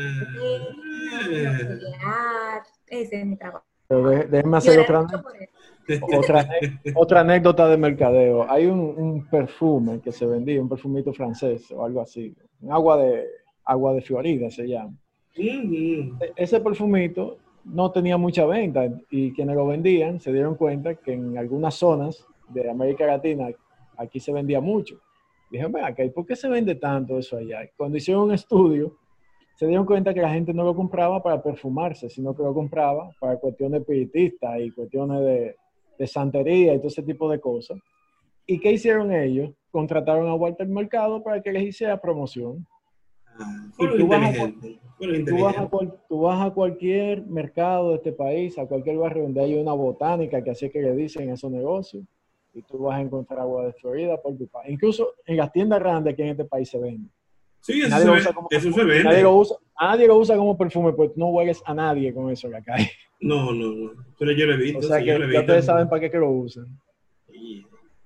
Ah. 2.06 2.62
Ese 2.88 3.20
es 3.22 3.26
mi 3.26 3.38
trabajo. 3.38 3.66
Pero 3.88 4.10
de- 4.10 4.26
déjenme 4.26 4.58
hacer 4.58 4.80
otra, 4.80 5.06
otra, 6.96 7.20
anécdota 7.22 7.68
de 7.70 7.78
mercadeo. 7.78 8.50
Hay 8.50 8.66
un, 8.66 8.80
un 8.80 9.26
perfume 9.30 10.02
que 10.02 10.12
se 10.12 10.26
vendía, 10.26 10.62
un 10.62 10.70
perfumito 10.70 11.14
francés 11.14 11.72
o 11.72 11.86
algo 11.86 12.02
así. 12.02 12.36
Un 12.62 12.72
agua 12.72 12.98
de, 12.98 13.26
agua 13.64 13.94
de 13.94 14.02
Florida 14.02 14.50
se 14.50 14.68
llama. 14.68 14.94
ujú. 15.38 16.18
E- 16.20 16.34
Ese 16.36 16.60
perfumito 16.60 17.38
no 17.64 17.92
tenía 17.92 18.18
mucha 18.18 18.46
venta 18.46 18.88
y 19.10 19.32
quienes 19.34 19.56
lo 19.56 19.68
vendían 19.68 20.20
se 20.20 20.32
dieron 20.34 20.56
cuenta 20.56 20.96
que 20.96 21.14
en 21.14 21.38
algunas 21.38 21.76
zonas 21.76 22.26
de 22.50 22.70
América 22.70 23.06
Latina 23.08 23.48
aquí 23.98 24.20
se 24.20 24.32
vendía 24.32 24.60
mucho. 24.62 25.00
Dijeron, 25.50 25.72
ven 25.72 25.86
acá, 25.86 26.04
¿y 26.04 26.10
por 26.10 26.26
qué 26.26 26.36
se 26.36 26.50
vende 26.50 26.76
tanto 26.76 27.18
eso 27.18 27.38
allá? 27.38 27.60
Cuando 27.78 27.98
hicieron 27.98 28.24
un 28.24 28.34
estudio, 28.34 28.98
se 29.56 29.68
dieron 29.68 29.86
cuenta 29.86 30.14
que 30.14 30.22
la 30.22 30.34
gente 30.34 30.54
no 30.54 30.64
lo 30.64 30.76
compraba 30.76 31.22
para 31.24 31.42
perfumarse, 31.42 32.10
sino 32.10 32.36
que 32.36 32.44
lo 32.44 32.54
compraba 32.54 33.10
para 33.20 33.38
cuestiones 33.38 33.82
espiritistas 33.82 34.60
y 34.60 34.72
cuestiones 34.72 35.22
de, 35.22 35.56
de 35.98 36.08
santería 36.08 36.74
y 36.74 36.78
todo 36.78 36.88
ese 36.88 37.04
tipo 37.04 37.30
de 37.30 37.40
cosas. 37.40 37.78
¿Y 38.48 38.60
qué 38.60 38.74
hicieron 38.74 39.12
ellos? 39.14 39.52
Contrataron 39.72 40.28
a 40.28 40.36
Walter 40.36 40.68
Mercado 40.68 41.24
para 41.24 41.42
que 41.42 41.52
les 41.52 41.64
hiciera 41.64 42.00
promoción. 42.02 42.66
Ah, 43.40 43.68
Y 43.80 43.98
tú 43.98 44.08
vas 44.08 44.22
a- 44.22 44.28
inteligentes. 44.30 44.80
fueron 44.98 45.26
Tú 45.26 45.32
vas, 45.40 45.58
a 45.58 45.64
inteligentes. 45.64 45.70
cual- 45.70 45.94
tú 46.10 46.20
vas 46.22 46.46
a 46.46 46.54
cualquier 46.54 47.26
mercado 47.28 47.90
de 47.92 47.96
este 47.96 48.12
país, 48.14 48.58
a 48.58 48.66
cualquier 48.66 48.98
barrio 48.98 49.24
donde 49.24 49.42
haya 49.42 49.62
una 49.62 49.74
botánica, 49.74 50.44
que 50.44 50.52
así 50.52 50.66
es 50.66 50.72
que 50.72 50.82
le 50.82 50.96
dicen 50.96 51.30
esos 51.30 51.52
negocios, 51.52 52.04
y 52.56 52.62
tú 52.62 52.80
vas 52.80 52.98
a 52.98 53.02
encontrar 53.02 53.42
agua 53.42 53.66
de 53.66 53.74
Florida 53.74 54.22
por 54.22 54.38
tu 54.38 54.48
país. 54.48 54.72
Incluso 54.72 55.14
en 55.26 55.38
las 55.38 55.52
tiendas 55.52 55.80
grandes 55.80 56.14
aquí 56.14 56.22
en 56.22 56.30
este 56.30 56.46
país 56.46 56.70
se 56.70 56.80
vende. 56.80 57.10
Sí, 57.60 57.82
eso, 57.82 57.90
Nadie 57.90 58.04
se, 58.04 58.08
lo 58.08 58.14
usa 58.14 58.34
como 58.34 58.48
eso 58.50 58.72
se 58.72 58.84
vende. 58.84 59.04
Nadie 59.04 59.24
lo 59.24 59.36
usa, 59.36 59.58
nadie 59.80 60.08
lo 60.08 60.18
usa 60.18 60.38
como 60.38 60.58
perfume, 60.58 60.94
pues 60.94 61.12
no 61.16 61.28
hueles 61.28 61.62
a 61.66 61.74
nadie 61.74 62.14
con 62.14 62.32
eso 62.32 62.48
en 62.48 62.54
la 62.54 62.62
calle. 62.62 62.92
No, 63.20 63.54
no, 63.54 63.74
no. 63.74 63.92
Pero 64.20 64.34
yo 64.34 64.46
lo 64.46 64.54
he 64.54 64.58
visto. 64.58 64.80
O 64.80 64.84
sea 64.84 65.00
que 65.00 65.06
ya 65.06 65.40
ustedes 65.40 65.66
saben 65.66 65.90
para 65.90 66.00
qué 66.02 66.12
que 66.12 66.18
lo 66.18 66.30
usan. 66.30 66.68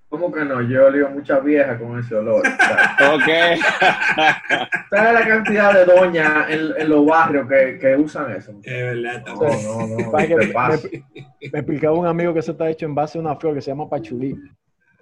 ¿Cómo 0.09 0.31
que 0.31 0.43
no? 0.43 0.61
Yo 0.63 0.87
olí 0.87 0.99
mucha 1.13 1.39
vieja 1.39 1.77
con 1.77 1.99
ese 1.99 2.15
olor. 2.15 2.41
Ok. 3.13 3.29
¿Sabes 4.89 5.13
la 5.13 5.27
cantidad 5.27 5.73
de 5.73 5.85
doñas 5.85 6.49
en, 6.49 6.71
en 6.77 6.89
los 6.89 7.05
barrios 7.05 7.47
que, 7.47 7.77
que 7.79 7.95
usan 7.95 8.31
eso? 8.31 8.53
Es 8.63 9.03
verdad, 9.03 9.23
No, 9.27 9.39
también. 9.39 9.63
no, 9.63 9.87
no. 9.87 10.17
Que 11.41 11.51
me, 11.51 11.59
explicaba 11.59 11.95
un 11.95 12.07
amigo 12.07 12.33
que 12.33 12.39
eso 12.39 12.51
está 12.51 12.69
hecho 12.69 12.85
en 12.85 12.95
base 12.95 13.17
a 13.17 13.21
una 13.21 13.35
flor 13.35 13.53
que 13.55 13.61
se 13.61 13.71
llama 13.71 13.87
pachulí. 13.89 14.35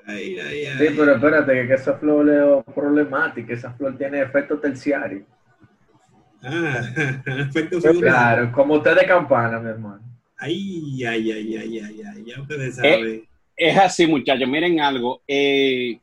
Ay, 0.05 0.39
ay, 0.39 0.65
ay. 0.65 0.77
Sí, 0.77 0.93
pero 0.95 1.15
espérate, 1.15 1.67
que 1.67 1.73
esa 1.73 1.93
flor 1.95 2.29
es 2.29 2.73
problemática. 2.73 3.53
Esa 3.53 3.71
flor 3.73 3.97
tiene 3.97 4.21
efecto 4.21 4.59
terciario. 4.59 5.23
Ah, 6.43 6.81
efecto 7.25 7.81
segundo. 7.81 8.01
Claro, 8.07 8.51
como 8.51 8.75
usted 8.75 8.95
de 8.95 9.05
campana, 9.05 9.59
mi 9.59 9.69
hermano. 9.69 10.01
Ay, 10.37 11.03
ay, 11.05 11.31
ay, 11.31 11.57
ay, 11.57 11.79
ay, 11.79 12.01
ay. 12.13 12.23
Ya 12.25 12.41
ustedes 12.41 12.75
saben. 12.75 13.23
Es 13.57 13.75
así, 13.77 14.05
muchachos. 14.07 14.47
Miren 14.47 14.79
algo. 14.79 15.21
eh, 15.27 15.99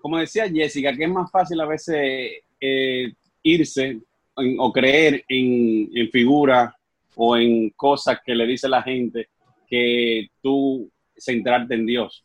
como 0.00 0.18
decía 0.18 0.48
Jessica, 0.50 0.96
que 0.96 1.04
es 1.04 1.10
más 1.10 1.30
fácil 1.30 1.60
a 1.60 1.66
veces 1.66 2.42
eh, 2.60 3.12
irse 3.42 4.00
en- 4.36 4.56
o 4.58 4.72
creer 4.72 5.24
en, 5.28 5.88
en 5.94 6.10
figuras 6.10 6.74
o 7.14 7.36
en 7.36 7.70
cosas 7.70 8.18
que 8.24 8.34
le 8.34 8.46
dice 8.46 8.68
la 8.68 8.82
gente 8.82 9.28
que 9.68 10.28
tú 10.42 10.90
centrarte 11.16 11.74
en 11.74 11.86
Dios. 11.86 12.24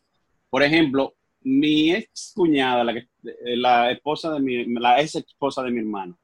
Por 0.50 0.62
ejemplo, 0.64 1.14
mi 1.42 1.92
ex 1.92 2.32
cuñada, 2.34 2.82
la, 2.82 2.94
que- 2.94 3.06
la 3.56 3.90
esposa 3.92 4.32
de 4.32 4.40
mi, 4.40 4.64
la 4.74 5.00
ex 5.00 5.14
esposa 5.16 5.62
de 5.62 5.70
mi 5.70 5.78
hermano, 5.80 6.18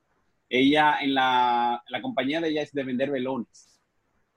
ella 0.48 0.98
en 1.02 1.14
la, 1.14 1.82
la 1.88 2.02
compañía 2.02 2.40
de 2.40 2.48
ella 2.50 2.62
es 2.62 2.72
de 2.72 2.82
vender 2.84 3.10
velones. 3.10 3.80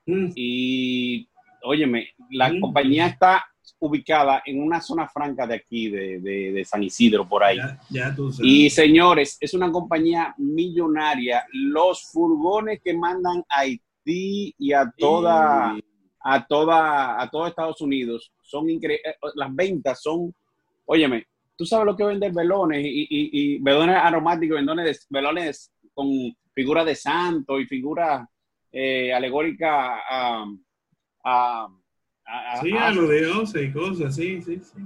Mm, 0.06 0.30
Y, 0.36 1.28
óyeme, 1.64 2.10
la 2.32 2.50
Mm. 2.54 2.60
compañía 2.60 3.08
está 3.08 3.44
ubicada 3.80 4.42
en 4.46 4.62
una 4.62 4.82
zona 4.82 5.08
franca 5.08 5.46
de 5.46 5.56
aquí, 5.56 5.90
de, 5.90 6.20
de- 6.20 6.52
de 6.52 6.66
San 6.66 6.82
Isidro, 6.84 7.28
por 7.28 7.44
ahí. 7.44 7.58
ya, 7.58 7.80
ya 7.90 8.16
tú 8.16 8.32
sabes. 8.32 8.52
Y 8.52 8.70
señores, 8.70 9.38
es 9.40 9.54
una 9.54 9.72
compañía 9.72 10.34
millonaria. 10.38 11.46
Los 11.54 12.04
furgones 12.12 12.82
que 12.84 12.94
mandan 12.96 13.44
a 13.50 13.60
Haití 13.60 14.56
y 14.58 14.74
a 14.74 14.92
toda, 14.98 15.78
a 16.22 16.48
toda, 16.48 17.22
a 17.22 17.30
todo 17.30 17.48
Estados 17.48 17.80
Unidos 17.82 18.32
son 18.42 18.70
increíbles. 18.70 19.16
Las 19.36 19.54
ventas 19.54 20.02
son, 20.02 20.34
óyeme, 20.86 21.28
tú 21.56 21.66
sabes 21.66 21.86
lo 21.86 21.96
que 21.96 22.04
vender 22.04 22.32
velones 22.34 22.84
y, 22.84 23.02
y- 23.10 23.30
y 23.56 23.60
velones 23.60 23.96
aromáticos, 23.96 24.58
velones, 24.58 25.06
velones 25.10 25.72
con 25.94 26.08
figuras 26.54 26.86
de 26.86 26.96
santo 26.96 27.60
y 27.60 27.66
figuras 27.68 28.28
eh, 28.72 29.14
alegóricas 29.14 29.70
a, 30.10 30.46
a- 31.24 31.68
a- 32.28 32.62
Sí, 32.62 32.72
a- 32.74 32.88
a 32.88 32.92
lo 32.92 33.08
de 33.08 33.28
once 33.28 33.64
y 33.64 33.72
cosas, 33.72 34.16
sí, 34.16 34.42
sí, 34.42 34.60
sí. 34.62 34.82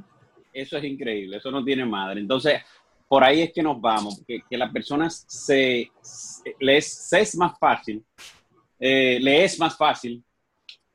eso 0.53 0.77
es 0.77 0.83
increíble, 0.83 1.38
eso 1.38 1.50
no 1.51 1.63
tiene 1.63 1.86
madre. 1.86 2.19
Entonces, 2.21 2.62
por 3.07 3.24
ahí 3.24 3.41
es 3.41 3.51
que 3.51 3.63
nos 3.63 3.79
vamos, 3.81 4.21
que, 4.27 4.41
que 4.50 4.57
las 4.57 4.71
personas 4.71 5.25
se, 5.27 5.89
se- 6.01 6.55
les 6.60 7.10
se 7.10 7.21
es 7.21 7.36
más 7.36 7.57
fácil, 7.60 8.03
eh, 8.79 9.19
le 9.21 9.43
es 9.43 9.60
más 9.60 9.75
fácil 9.77 10.24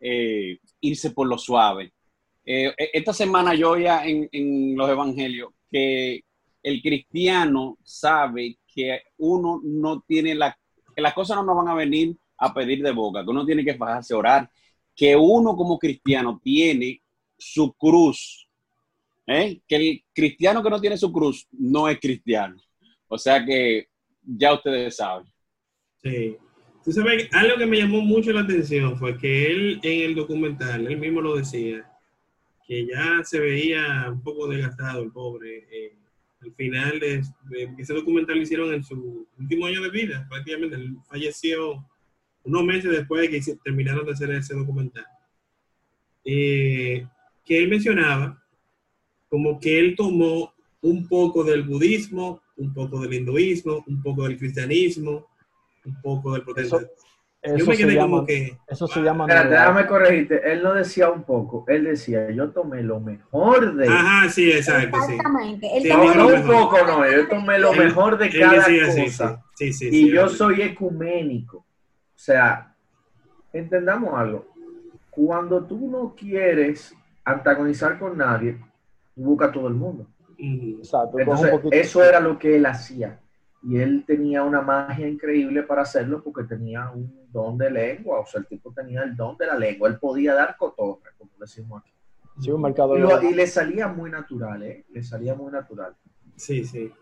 eh, 0.00 0.58
irse 0.80 1.10
por 1.10 1.26
lo 1.26 1.38
suave. 1.38 1.92
Eh, 2.44 2.72
e- 2.76 2.90
esta 2.92 3.12
semana 3.12 3.54
yo 3.54 3.70
oía 3.72 4.04
en, 4.06 4.28
en 4.30 4.76
los 4.76 4.88
evangelios 4.88 5.50
que 5.70 6.22
el 6.62 6.82
cristiano 6.82 7.78
sabe 7.82 8.58
que 8.72 9.00
uno 9.18 9.60
no 9.64 10.00
tiene 10.02 10.34
la, 10.34 10.56
que 10.94 11.00
las 11.02 11.14
cosas 11.14 11.36
no 11.38 11.44
nos 11.44 11.56
van 11.56 11.68
a 11.68 11.74
venir 11.74 12.14
a 12.38 12.52
pedir 12.52 12.82
de 12.82 12.90
boca, 12.92 13.24
que 13.24 13.30
uno 13.30 13.44
tiene 13.46 13.64
que 13.64 13.72
bajarse 13.72 14.12
a 14.14 14.18
orar, 14.18 14.50
que 14.96 15.14
uno 15.14 15.54
como 15.54 15.78
cristiano 15.78 16.40
tiene 16.42 17.02
su 17.38 17.72
cruz, 17.74 18.48
¿eh? 19.26 19.60
que 19.68 19.76
el 19.76 20.04
cristiano 20.12 20.62
que 20.62 20.70
no 20.70 20.80
tiene 20.80 20.96
su 20.96 21.12
cruz 21.12 21.46
no 21.52 21.88
es 21.88 22.00
cristiano. 22.00 22.56
O 23.06 23.18
sea 23.18 23.44
que 23.44 23.88
ya 24.22 24.54
ustedes 24.54 24.96
saben. 24.96 25.26
Sí, 26.02 26.36
Tú 26.86 26.92
sabes, 26.92 27.28
algo 27.32 27.56
que 27.58 27.66
me 27.66 27.78
llamó 27.78 28.00
mucho 28.00 28.32
la 28.32 28.42
atención 28.42 28.96
fue 28.96 29.18
que 29.18 29.50
él 29.50 29.80
en 29.82 30.02
el 30.02 30.14
documental, 30.14 30.86
él 30.86 30.96
mismo 30.98 31.20
lo 31.20 31.34
decía, 31.34 31.84
que 32.64 32.86
ya 32.86 33.24
se 33.24 33.40
veía 33.40 34.06
un 34.08 34.22
poco 34.22 34.46
desgastado 34.46 35.02
el 35.02 35.10
pobre. 35.10 35.66
eh, 35.68 35.96
al 36.42 36.54
final 36.54 37.00
de, 37.00 37.24
ese 37.76 37.92
documental 37.92 38.36
lo 38.36 38.42
hicieron 38.42 38.72
en 38.72 38.84
su 38.84 39.26
último 39.36 39.66
año 39.66 39.82
de 39.82 39.90
vida, 39.90 40.28
prácticamente. 40.30 40.76
Él 40.76 40.96
falleció 41.08 41.84
unos 42.46 42.64
meses 42.64 42.90
después 42.90 43.22
de 43.22 43.30
que 43.30 43.56
terminaron 43.64 44.06
de 44.06 44.12
hacer 44.12 44.30
ese 44.30 44.54
documental. 44.54 45.04
Eh, 46.24 47.06
que 47.44 47.58
él 47.58 47.68
mencionaba 47.68 48.42
como 49.28 49.60
que 49.60 49.78
él 49.78 49.94
tomó 49.96 50.52
un 50.82 51.08
poco 51.08 51.44
del 51.44 51.62
budismo, 51.62 52.40
un 52.56 52.72
poco 52.72 53.00
del 53.00 53.14
hinduismo, 53.14 53.84
un 53.86 54.02
poco 54.02 54.24
del 54.24 54.38
cristianismo, 54.38 55.26
un 55.84 56.00
poco 56.00 56.32
del 56.32 56.42
protestantismo. 56.42 56.94
Yo 57.44 57.54
Eso 57.54 57.66
me 57.66 57.76
se 57.76 57.82
quedé 57.84 57.94
llama, 57.94 58.06
como 58.08 58.26
que... 58.26 58.58
eso 58.66 58.88
se 58.88 59.00
llama 59.02 59.24
Espérate, 59.24 59.48
novedad. 59.50 59.60
déjame 59.68 59.86
corregirte. 59.86 60.52
Él 60.52 60.62
no 60.64 60.74
decía 60.74 61.10
un 61.10 61.22
poco, 61.22 61.64
él 61.68 61.84
decía, 61.84 62.28
yo 62.32 62.50
tomé 62.50 62.82
lo 62.82 62.98
mejor 62.98 63.76
de... 63.76 63.86
Ajá, 63.88 64.28
sí, 64.28 64.50
exacto, 64.50 64.96
sí. 65.06 65.12
Exactamente. 65.12 65.68
Él 65.76 65.82
Sí, 65.82 65.88
tomó 65.88 66.14
no, 66.14 66.26
un 66.28 66.46
poco, 66.46 66.78
no, 66.86 67.08
yo 67.08 67.28
tomé 67.28 67.58
lo 67.60 67.72
Él- 67.72 67.78
mejor 67.84 68.18
de 68.18 68.30
cada 68.30 68.52
decía 68.68 68.90
sí, 68.90 69.02
cosa. 69.04 69.44
sí, 69.54 69.72
sí, 69.72 69.90
sí, 69.90 69.96
y 69.96 70.02
sí, 70.06 70.10
yo 70.10 70.28
soy 70.28 70.62
ecuménico. 70.62 71.65
O 72.16 72.18
sea, 72.18 72.74
entendamos 73.52 74.14
algo. 74.18 74.46
Cuando 75.10 75.62
tú 75.64 75.90
no 75.90 76.14
quieres 76.16 76.94
antagonizar 77.24 77.98
con 77.98 78.16
nadie, 78.16 78.58
tú 79.14 79.22
buscas 79.22 79.50
a 79.50 79.52
todo 79.52 79.68
el 79.68 79.74
mundo. 79.74 80.06
Exacto, 80.38 81.18
Entonces, 81.18 81.52
eso 81.70 82.02
era 82.02 82.20
lo 82.20 82.38
que 82.38 82.56
él 82.56 82.66
hacía. 82.66 83.20
Y 83.62 83.78
él 83.78 84.04
tenía 84.06 84.42
una 84.44 84.60
magia 84.62 85.08
increíble 85.08 85.62
para 85.62 85.82
hacerlo 85.82 86.22
porque 86.22 86.44
tenía 86.44 86.90
un 86.90 87.26
don 87.32 87.58
de 87.58 87.70
lengua. 87.70 88.20
O 88.20 88.26
sea, 88.26 88.40
el 88.40 88.46
tipo 88.46 88.72
tenía 88.72 89.02
el 89.02 89.14
don 89.16 89.36
de 89.36 89.46
la 89.46 89.58
lengua. 89.58 89.88
Él 89.88 89.98
podía 89.98 90.34
dar 90.34 90.56
cotorra, 90.56 91.10
como 91.18 91.30
decimos 91.38 91.82
aquí. 91.82 91.92
Sí, 92.38 92.50
un 92.50 92.62
mercado 92.62 92.96
Y, 92.96 93.00
lo- 93.00 93.22
y 93.22 93.34
le 93.34 93.46
salía 93.46 93.88
muy 93.88 94.10
natural, 94.10 94.62
¿eh? 94.62 94.84
Le 94.90 95.02
salía 95.02 95.34
muy 95.34 95.50
natural. 95.50 95.94
Sí, 96.36 96.64
sí. 96.64 96.92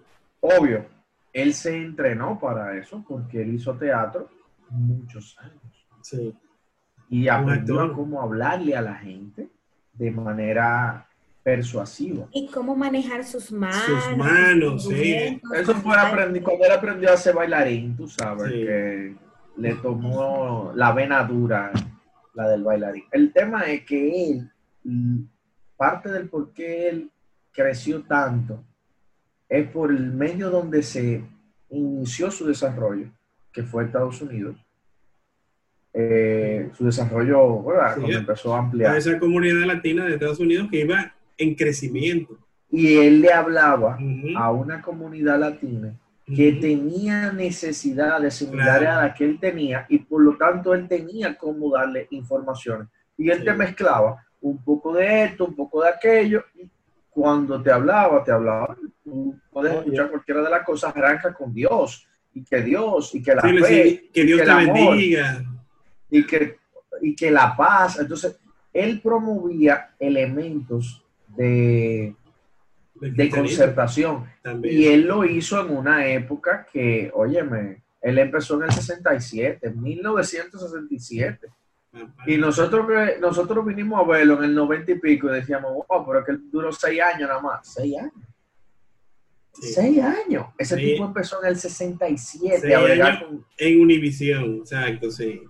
Obvio, 0.41 0.87
él 1.33 1.53
se 1.55 1.77
entrenó 1.77 2.39
para 2.39 2.77
eso 2.79 3.05
porque 3.07 3.43
él 3.43 3.55
hizo 3.55 3.75
teatro 3.75 4.29
muchos 4.71 5.37
años. 5.39 5.87
sí. 6.03 6.35
Y 7.11 7.29
aprendió 7.29 7.81
a 7.81 7.93
cómo 7.93 8.21
hablarle 8.23 8.75
a 8.75 8.81
la 8.81 8.95
gente 8.95 9.49
de 9.93 10.11
manera 10.11 11.07
persuasiva. 11.45 12.27
Y 12.33 12.49
cómo 12.49 12.75
manejar 12.75 13.23
sus 13.25 13.53
manos. 13.53 13.77
Sus 13.85 14.17
manos, 14.17 14.83
sus 14.85 14.95
sí. 14.95 15.41
Eso 15.55 15.75
fue 15.75 15.95
aprendi- 15.95 16.43
cuando 16.43 16.65
él 16.65 16.73
aprendió 16.73 17.13
a 17.13 17.17
ser 17.17 17.35
bailarín, 17.35 17.95
tú 17.97 18.09
sabes, 18.09 18.51
Sí. 18.51 18.65
que 18.65 19.17
le 19.59 19.75
tomó 19.77 20.73
la 20.75 20.93
vena 20.93 21.23
dura, 21.25 21.71
la 22.33 22.49
del 22.49 22.65
bailarín. 22.65 23.05
El 23.13 23.33
tema 23.33 23.63
es 23.65 23.85
que 23.85 24.31
él, 24.31 24.51
parte 25.77 26.11
del 26.11 26.29
por 26.31 26.53
qué 26.55 26.89
él 26.89 27.11
creció 27.53 28.03
tanto, 28.03 28.65
es 29.49 29.69
por 29.69 29.91
el 29.93 30.11
medio 30.11 30.51
donde 30.51 30.83
se 30.83 31.23
inició 31.69 32.31
su 32.31 32.47
desarrollo, 32.47 33.09
que 33.55 33.63
fue 33.63 33.85
Estados 33.85 34.21
Unidos. 34.21 34.57
Eh, 35.93 36.71
su 36.77 36.85
desarrollo, 36.87 37.63
¿verdad? 37.63 37.95
Sí. 37.95 38.01
Cuando 38.01 38.19
empezó 38.19 38.53
a 38.55 38.57
A 38.57 38.61
ampliar. 38.63 38.97
esa 38.97 39.19
comunidad 39.19 39.65
latina 39.67 40.05
de 40.05 40.15
Estados 40.15 40.41
Unidos 40.41 40.69
que 40.71 40.81
iba 40.81 41.15
en 41.39 41.55
crecimiento. 41.55 42.37
Y 42.71 42.97
él 42.97 43.21
le 43.21 43.33
hablaba 43.33 43.97
a 44.37 44.51
una 44.51 44.83
comunidad 44.83 45.39
latina 45.39 45.95
que 46.27 46.53
tenía 46.55 47.31
necesidades 47.33 48.35
similares 48.35 48.81
Claro. 48.89 48.99
a 49.01 49.07
las 49.07 49.17
que 49.17 49.25
él 49.25 49.39
tenía 49.39 49.87
y 49.89 49.99
por 49.99 50.23
lo 50.23 50.37
tanto 50.37 50.75
él 50.75 50.89
tenía 50.89 51.37
cómo 51.37 51.71
darle 51.73 52.09
informaciones. 52.11 52.89
Y 53.17 53.31
él 53.31 53.39
Sí. 53.39 53.45
te 53.45 53.53
mezclaba 53.55 54.25
un 54.41 54.63
poco 54.65 54.95
de 54.95 55.25
esto, 55.25 55.45
un 55.47 55.55
poco 55.55 55.83
de 55.85 55.91
aquello. 55.91 56.43
Y 56.57 56.69
cuando 57.11 57.63
te 57.63 57.71
hablaba, 57.71 58.25
te 58.25 58.33
hablaba. 58.33 58.77
Tú 59.05 59.39
puedes 59.53 59.75
escuchar 59.75 60.11
cualquiera 60.11 60.43
de 60.43 60.51
las 60.51 60.65
cosas, 60.65 60.97
arranca 60.97 61.33
con 61.33 61.55
Dios 61.55 62.09
y 62.35 62.43
que 62.45 62.63
Dios 62.63 63.15
y 63.15 63.23
que 63.23 63.35
la 63.35 63.43
Sí, 63.43 63.49
fe 63.49 63.55
decía, 63.61 64.01
que 64.13 64.25
Dios 64.25 64.41
que 64.41 64.45
te 64.47 64.51
el 64.53 64.59
amor. 64.71 64.91
bendiga. 64.91 65.45
y 66.11 66.27
que, 66.27 66.57
y 67.03 67.15
que 67.17 67.31
la 67.31 67.57
paz. 67.57 67.99
Entonces, 67.99 68.39
él 68.73 69.01
promovía 69.01 69.91
elementos 69.99 71.03
de, 71.37 72.15
de 72.95 73.31
concertación. 73.31 74.27
también. 74.43 74.75
Y 74.81 74.87
él 74.87 75.07
lo 75.07 75.25
hizo 75.25 75.61
en 75.65 75.77
una 75.77 76.07
época 76.07 76.67
que, 76.73 77.11
óyeme, 77.15 77.83
él 78.01 78.19
empezó 78.19 78.57
en 78.57 78.65
el 78.65 78.73
67, 78.73 79.67
en 79.69 79.81
1967. 79.83 81.49
Y 82.27 82.37
nosotros, 82.39 82.87
que- 82.89 83.21
nosotros 83.21 83.65
vinimos 83.65 84.01
a 84.05 84.09
verlo 84.11 84.39
en 84.39 84.45
el 84.45 84.55
90 84.55 84.93
y 84.93 84.99
pico 84.99 85.29
y 85.29 85.35
decíamos, 85.35 85.73
wow, 85.89 86.05
pero 86.07 86.19
es 86.21 86.25
que 86.27 86.33
él 86.33 86.41
duró 86.51 86.73
seis 86.73 87.01
años 87.01 87.29
nada 87.29 87.41
más. 87.41 87.73
Seis 87.73 87.97
años. 87.99 88.13
Sí. 89.61 89.73
Seis 89.73 89.99
años. 90.03 90.47
Ese 90.59 90.77
Sí. 90.77 90.83
tipo 90.83 91.05
empezó 91.05 91.43
en 91.43 91.49
el 91.51 91.57
67 91.57 92.61
Seis 92.61 92.75
años. 93.01 93.23
con- 93.25 93.47
En 93.59 93.81
Univisión, 93.81 94.57
exacto, 94.57 95.11
sí. 95.11 95.43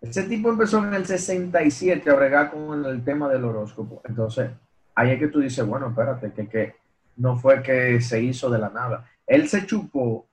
Ese 0.00 0.24
tipo 0.24 0.50
empezó 0.50 0.84
en 0.84 0.94
el 0.94 1.06
67 1.06 2.10
a 2.10 2.14
bregar 2.14 2.50
con 2.50 2.84
el 2.84 3.04
tema 3.04 3.28
del 3.28 3.44
horóscopo. 3.44 4.02
Entonces, 4.04 4.50
ahí 4.94 5.10
es 5.12 5.18
que 5.18 5.28
tú 5.28 5.40
dices, 5.40 5.64
bueno, 5.66 5.88
espérate, 5.88 6.32
que, 6.32 6.48
que 6.48 6.74
no 7.16 7.36
fue 7.38 7.62
que 7.62 8.00
se 8.00 8.22
hizo 8.22 8.50
de 8.50 8.58
la 8.58 8.68
nada. 8.70 9.08
Él 9.26 9.48
se 9.48 9.64
chupó 9.66 10.26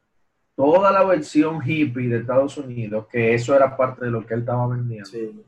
toda 0.55 0.91
la 0.91 1.03
versión 1.03 1.61
hippie 1.65 2.09
de 2.09 2.17
Estados 2.19 2.57
Unidos, 2.57 3.07
que 3.11 3.33
eso 3.33 3.55
era 3.55 3.75
parte 3.77 4.05
de 4.05 4.11
lo 4.11 4.25
que 4.25 4.33
él 4.33 4.41
estaba 4.41 4.67
vendiendo. 4.67 5.05
sí. 5.09 5.39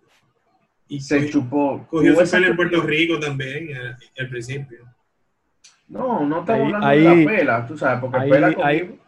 Y 0.87 1.01
Se 1.01 1.17
cogió- 1.17 1.31
chupó. 1.31 1.87
cogió 1.89 2.25
su 2.25 2.35
en 2.37 2.55
Puerto 2.55 2.81
Rico 2.81 3.19
también 3.19 3.75
al, 3.75 3.97
al 4.19 4.29
principio. 4.29 4.85
No, 5.87 6.25
no 6.25 6.39
estamos 6.39 6.61
Ahí- 6.61 6.73
hablando 6.73 6.87
ahí- 6.87 7.03
de 7.03 7.25
la 7.25 7.31
pela, 7.37 7.67
tú 7.67 7.77
sabes, 7.77 7.99
porque 8.01 8.17
ahí- 8.17 8.29
pela 8.29 8.53
con- 8.53 8.65
ahí- 8.65 8.99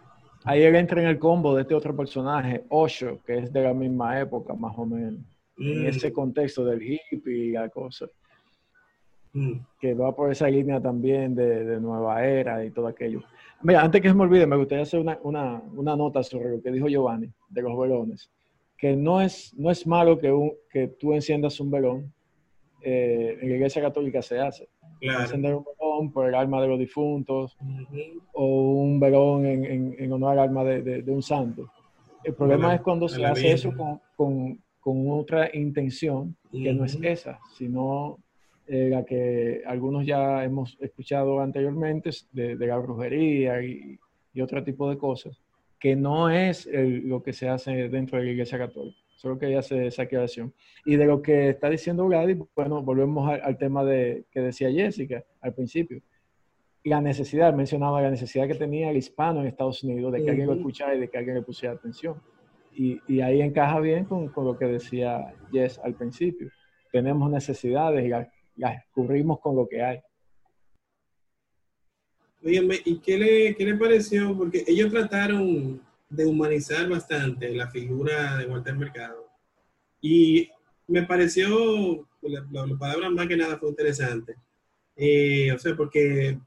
Ahí 0.45 0.63
él 0.63 0.75
entra 0.77 1.01
en 1.01 1.07
el 1.09 1.19
combo 1.19 1.53
de 1.55 1.63
este 1.63 1.75
otro 1.75 1.93
personaje, 1.93 2.63
Osho, 2.69 3.19
que 3.25 3.39
es 3.39 3.51
de 3.51 3.63
la 3.63 3.73
misma 3.73 4.17
época, 4.21 4.53
más 4.53 4.73
o 4.77 4.85
menos. 4.85 5.19
En 5.57 5.83
Mm, 5.83 5.87
ese 5.87 6.13
contexto 6.13 6.63
del 6.63 6.81
hippie 6.81 7.47
y 7.47 7.51
la 7.51 7.67
cosa. 7.69 8.05
mm. 9.33 9.53
que 9.79 9.93
va 9.93 10.15
por 10.15 10.31
esa 10.31 10.47
línea 10.49 10.79
también 10.81 11.35
de, 11.35 11.63
de 11.65 11.79
nueva 11.81 12.25
era 12.25 12.63
y 12.65 12.71
todo 12.71 12.87
aquello. 12.87 13.21
Mira, 13.61 13.81
antes 13.81 14.01
que 14.01 14.07
se 14.07 14.13
me 14.15 14.23
olvide, 14.23 14.47
me 14.47 14.55
gustaría 14.55 14.83
hacer 14.83 14.99
una, 14.99 15.19
una, 15.21 15.61
una 15.75 15.95
nota 15.95 16.23
sobre 16.23 16.49
lo 16.49 16.61
que 16.61 16.71
dijo 16.71 16.87
Giovanni 16.87 17.29
de 17.49 17.61
los 17.61 17.77
velones, 17.77 18.31
que 18.77 18.95
no 18.95 19.21
es, 19.21 19.53
no 19.57 19.69
es 19.69 19.85
malo 19.85 20.17
que, 20.17 20.31
un, 20.31 20.53
que 20.71 20.87
tú 20.87 21.13
enciendas 21.13 21.59
un 21.59 21.69
velón, 21.69 22.11
eh, 22.81 23.37
en 23.41 23.49
la 23.49 23.55
iglesia 23.55 23.81
católica 23.81 24.21
se 24.21 24.39
hace. 24.39 24.69
Claro. 25.01 25.21
Encender 25.23 25.55
un 25.55 25.65
velón 25.65 25.86
por 26.11 26.27
el 26.27 26.35
alma 26.35 26.61
de 26.61 26.67
los 26.67 26.79
difuntos 26.79 27.57
o 28.33 28.45
un 28.83 28.99
velón 28.99 29.45
en, 29.45 29.65
en, 29.65 29.95
en 29.97 30.11
honor 30.13 30.33
al 30.33 30.39
alma 30.39 30.63
de, 30.63 30.81
de- 30.81 31.01
de 31.01 31.11
un 31.11 31.23
santo. 31.23 31.69
El 32.23 32.33
problema 32.35 32.67
la- 32.69 32.75
es 32.75 32.81
cuando 32.81 33.07
se 33.09 33.25
hace 33.25 33.51
eso 33.53 33.69
con, 33.75 33.99
con, 34.15 34.59
con 34.79 35.11
otra 35.11 35.49
intención 35.53 36.35
que 36.51 36.73
no 36.73 36.85
es 36.85 36.95
esa, 37.03 37.39
sino 37.57 38.17
eh, 38.67 38.89
la 38.91 39.03
que 39.05 39.61
algunos 39.65 40.05
ya 40.05 40.43
hemos 40.43 40.77
escuchado 40.81 41.39
anteriormente 41.39 42.09
de, 42.31 42.55
de 42.57 42.67
la 42.67 42.77
brujería 42.77 43.61
y, 43.63 43.97
y 44.33 44.41
otro 44.41 44.63
tipo 44.63 44.89
de 44.89 44.97
cosas, 44.97 45.41
que 45.79 45.95
no 45.95 46.29
es 46.29 46.65
el- 46.67 47.07
lo 47.07 47.23
que 47.23 47.33
se 47.33 47.47
hace 47.49 47.89
dentro 47.89 48.17
de 48.19 48.25
la 48.25 48.31
Iglesia 48.31 48.57
Católica. 48.57 48.97
Solo 49.17 49.39
quería 49.39 49.59
hacer 49.59 49.81
esa 49.81 50.03
aclaración. 50.03 50.53
Y 50.85 50.95
de 50.95 51.05
lo 51.05 51.23
que 51.23 51.49
está 51.49 51.69
diciendo 51.71 52.05
Gladys, 52.07 52.37
bueno, 52.55 52.83
volvemos 52.83 53.27
al, 53.27 53.41
al 53.41 53.57
tema 53.57 53.83
de, 53.83 54.25
que 54.29 54.41
decía 54.41 54.71
Jessica 54.71 55.23
al 55.41 55.55
principio. 55.55 56.01
La 56.83 57.01
necesidad, 57.01 57.51
mencionaba 57.51 57.99
la 57.99 58.11
necesidad 58.11 58.47
que 58.47 58.53
tenía 58.53 58.91
el 58.91 58.97
hispano 58.97 59.41
en 59.41 59.47
Estados 59.47 59.83
Unidos 59.83 60.13
de 60.13 60.23
que 60.23 60.29
alguien 60.29 60.47
lo 60.47 60.53
escuchara 60.53 60.93
y 60.93 60.99
de 60.99 61.09
que 61.09 61.17
alguien 61.17 61.35
le 61.35 61.41
pusiera 61.41 61.73
atención. 61.73 62.21
Y, 62.71 63.01
y 63.07 63.21
ahí 63.21 63.41
encaja 63.41 63.79
bien 63.79 64.05
con, 64.05 64.29
con 64.29 64.45
lo 64.45 64.55
que 64.55 64.65
decía 64.65 65.33
Jess 65.51 65.79
al 65.79 65.95
principio. 65.95 66.51
Tenemos 66.91 67.29
necesidades 67.31 68.05
y 68.05 68.09
las, 68.09 68.27
las 68.55 68.85
cubrimos 68.93 69.39
con 69.39 69.55
lo 69.55 69.67
que 69.67 69.81
hay. 69.81 69.99
Óyeme, 72.45 72.75
¿y 72.85 72.99
qué 72.99 73.17
le, 73.17 73.55
qué 73.55 73.65
le 73.65 73.73
pareció? 73.73 74.37
Porque 74.37 74.63
ellos 74.67 74.91
trataron 74.91 75.81
de 76.09 76.25
humanizar 76.25 76.87
bastante 76.89 77.53
la 77.53 77.69
figura 77.69 78.37
de 78.37 78.45
Walter 78.45 78.75
Mercado. 78.75 79.25
Y 80.01 80.49
me 80.87 81.03
pareció, 81.03 82.07
la, 82.21 82.45
la- 82.51 82.65
la 82.67 82.77
palabra 82.77 83.09
más 83.09 83.27
que 83.27 83.37
nada 83.37 83.57
fue 83.57 83.69
interesante. 83.69 84.35
Eh, 84.95 85.51
o 85.51 85.59
sea, 85.59 85.75
porque 85.75 86.39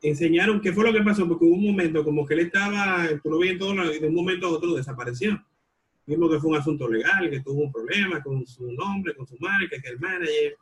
enseñaron 0.00 0.60
qué 0.60 0.72
fue 0.72 0.84
lo 0.84 0.92
que 0.92 1.02
pasó, 1.04 1.28
porque 1.28 1.44
hubo 1.44 1.54
un 1.54 1.66
momento 1.66 2.04
como 2.04 2.26
que 2.26 2.34
él 2.34 2.40
estaba, 2.40 3.08
tú 3.22 3.30
lo 3.30 3.38
veías 3.38 3.60
en 3.60 3.78
y 3.94 3.98
de 3.98 4.08
un 4.08 4.14
momento 4.14 4.46
a 4.46 4.50
otro 4.50 4.74
desapareció. 4.74 5.42
Vimos 6.06 6.30
que 6.32 6.40
fue 6.40 6.50
un 6.50 6.56
asunto 6.56 6.88
legal, 6.88 7.30
que 7.30 7.40
tuvo 7.40 7.62
un 7.62 7.72
problema 7.72 8.22
con 8.22 8.44
su 8.46 8.72
nombre, 8.72 9.14
con 9.14 9.26
su 9.26 9.36
marca, 9.38 9.80
que 9.80 9.88
el 9.88 10.00
manager, 10.00 10.56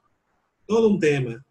todo 0.67 0.89
un 0.89 1.01
tema. 1.01 1.45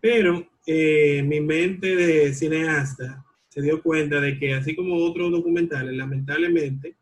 Pero 0.00 0.46
eh, 0.66 1.22
mi 1.24 1.40
mente 1.40 1.94
de 1.96 2.32
cineasta 2.32 3.24
se 3.50 3.60
dio 3.60 3.82
cuenta 3.82 4.20
de 4.20 4.38
que 4.38 4.54
así 4.54 4.74
como 4.74 4.96
otros 5.04 5.32
documentales, 5.32 5.92
lamentablemente, 5.94 6.94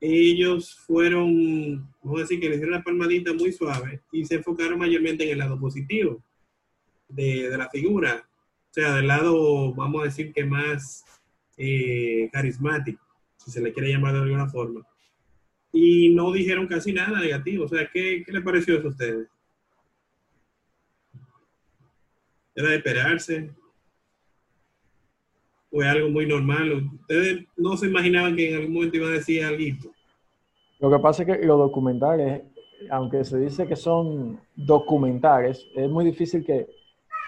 ellos 0.00 0.76
fueron, 0.76 1.88
vamos 2.02 2.18
a 2.18 2.22
decir 2.22 2.38
que 2.40 2.48
le 2.48 2.54
hicieron 2.54 2.74
la 2.74 2.84
palmadita 2.84 3.32
muy 3.32 3.52
suave 3.52 4.00
y 4.12 4.24
se 4.24 4.36
enfocaron 4.36 4.78
mayormente 4.78 5.24
en 5.24 5.30
el 5.30 5.38
lado 5.38 5.58
positivo 5.58 6.22
de, 7.08 7.50
de 7.50 7.58
la 7.58 7.68
figura. 7.68 8.24
O 8.70 8.74
sea, 8.74 8.94
del 8.94 9.08
lado, 9.08 9.74
vamos 9.74 10.02
a 10.02 10.04
decir 10.06 10.32
que 10.32 10.44
más 10.44 11.04
eh, 11.56 12.28
carismático, 12.32 13.02
si 13.36 13.50
se 13.50 13.60
le 13.60 13.72
quiere 13.72 13.90
llamar 13.90 14.14
de 14.14 14.20
alguna 14.20 14.48
forma. 14.48 14.86
Y 15.72 16.10
no 16.10 16.32
dijeron 16.32 16.68
casi 16.68 16.92
nada 16.92 17.20
negativo. 17.20 17.64
O 17.64 17.68
sea, 17.68 17.90
¿qué, 17.92 18.22
qué 18.24 18.32
les 18.32 18.44
pareció 18.44 18.78
eso 18.78 18.88
a 18.88 18.90
ustedes? 18.90 19.28
¿Era 22.54 22.68
de 22.68 22.76
esperarse? 22.76 23.50
¿Fue 25.74 25.88
algo 25.88 26.08
muy 26.08 26.24
normal? 26.24 26.88
¿Ustedes 27.00 27.46
no 27.56 27.76
se 27.76 27.88
imaginaban 27.88 28.36
que 28.36 28.48
en 28.50 28.56
algún 28.58 28.74
momento 28.74 28.96
iban 28.96 29.10
a 29.10 29.14
decir 29.14 29.42
algo? 29.42 29.58
Lo 30.78 30.88
que 30.88 30.98
pasa 31.00 31.24
es 31.24 31.28
que 31.40 31.44
los 31.44 31.58
documentales, 31.58 32.42
aunque 32.92 33.24
se 33.24 33.40
dice 33.40 33.66
que 33.66 33.74
son 33.74 34.38
documentales, 34.54 35.66
es 35.74 35.90
muy 35.90 36.04
difícil 36.04 36.44
que, 36.44 36.68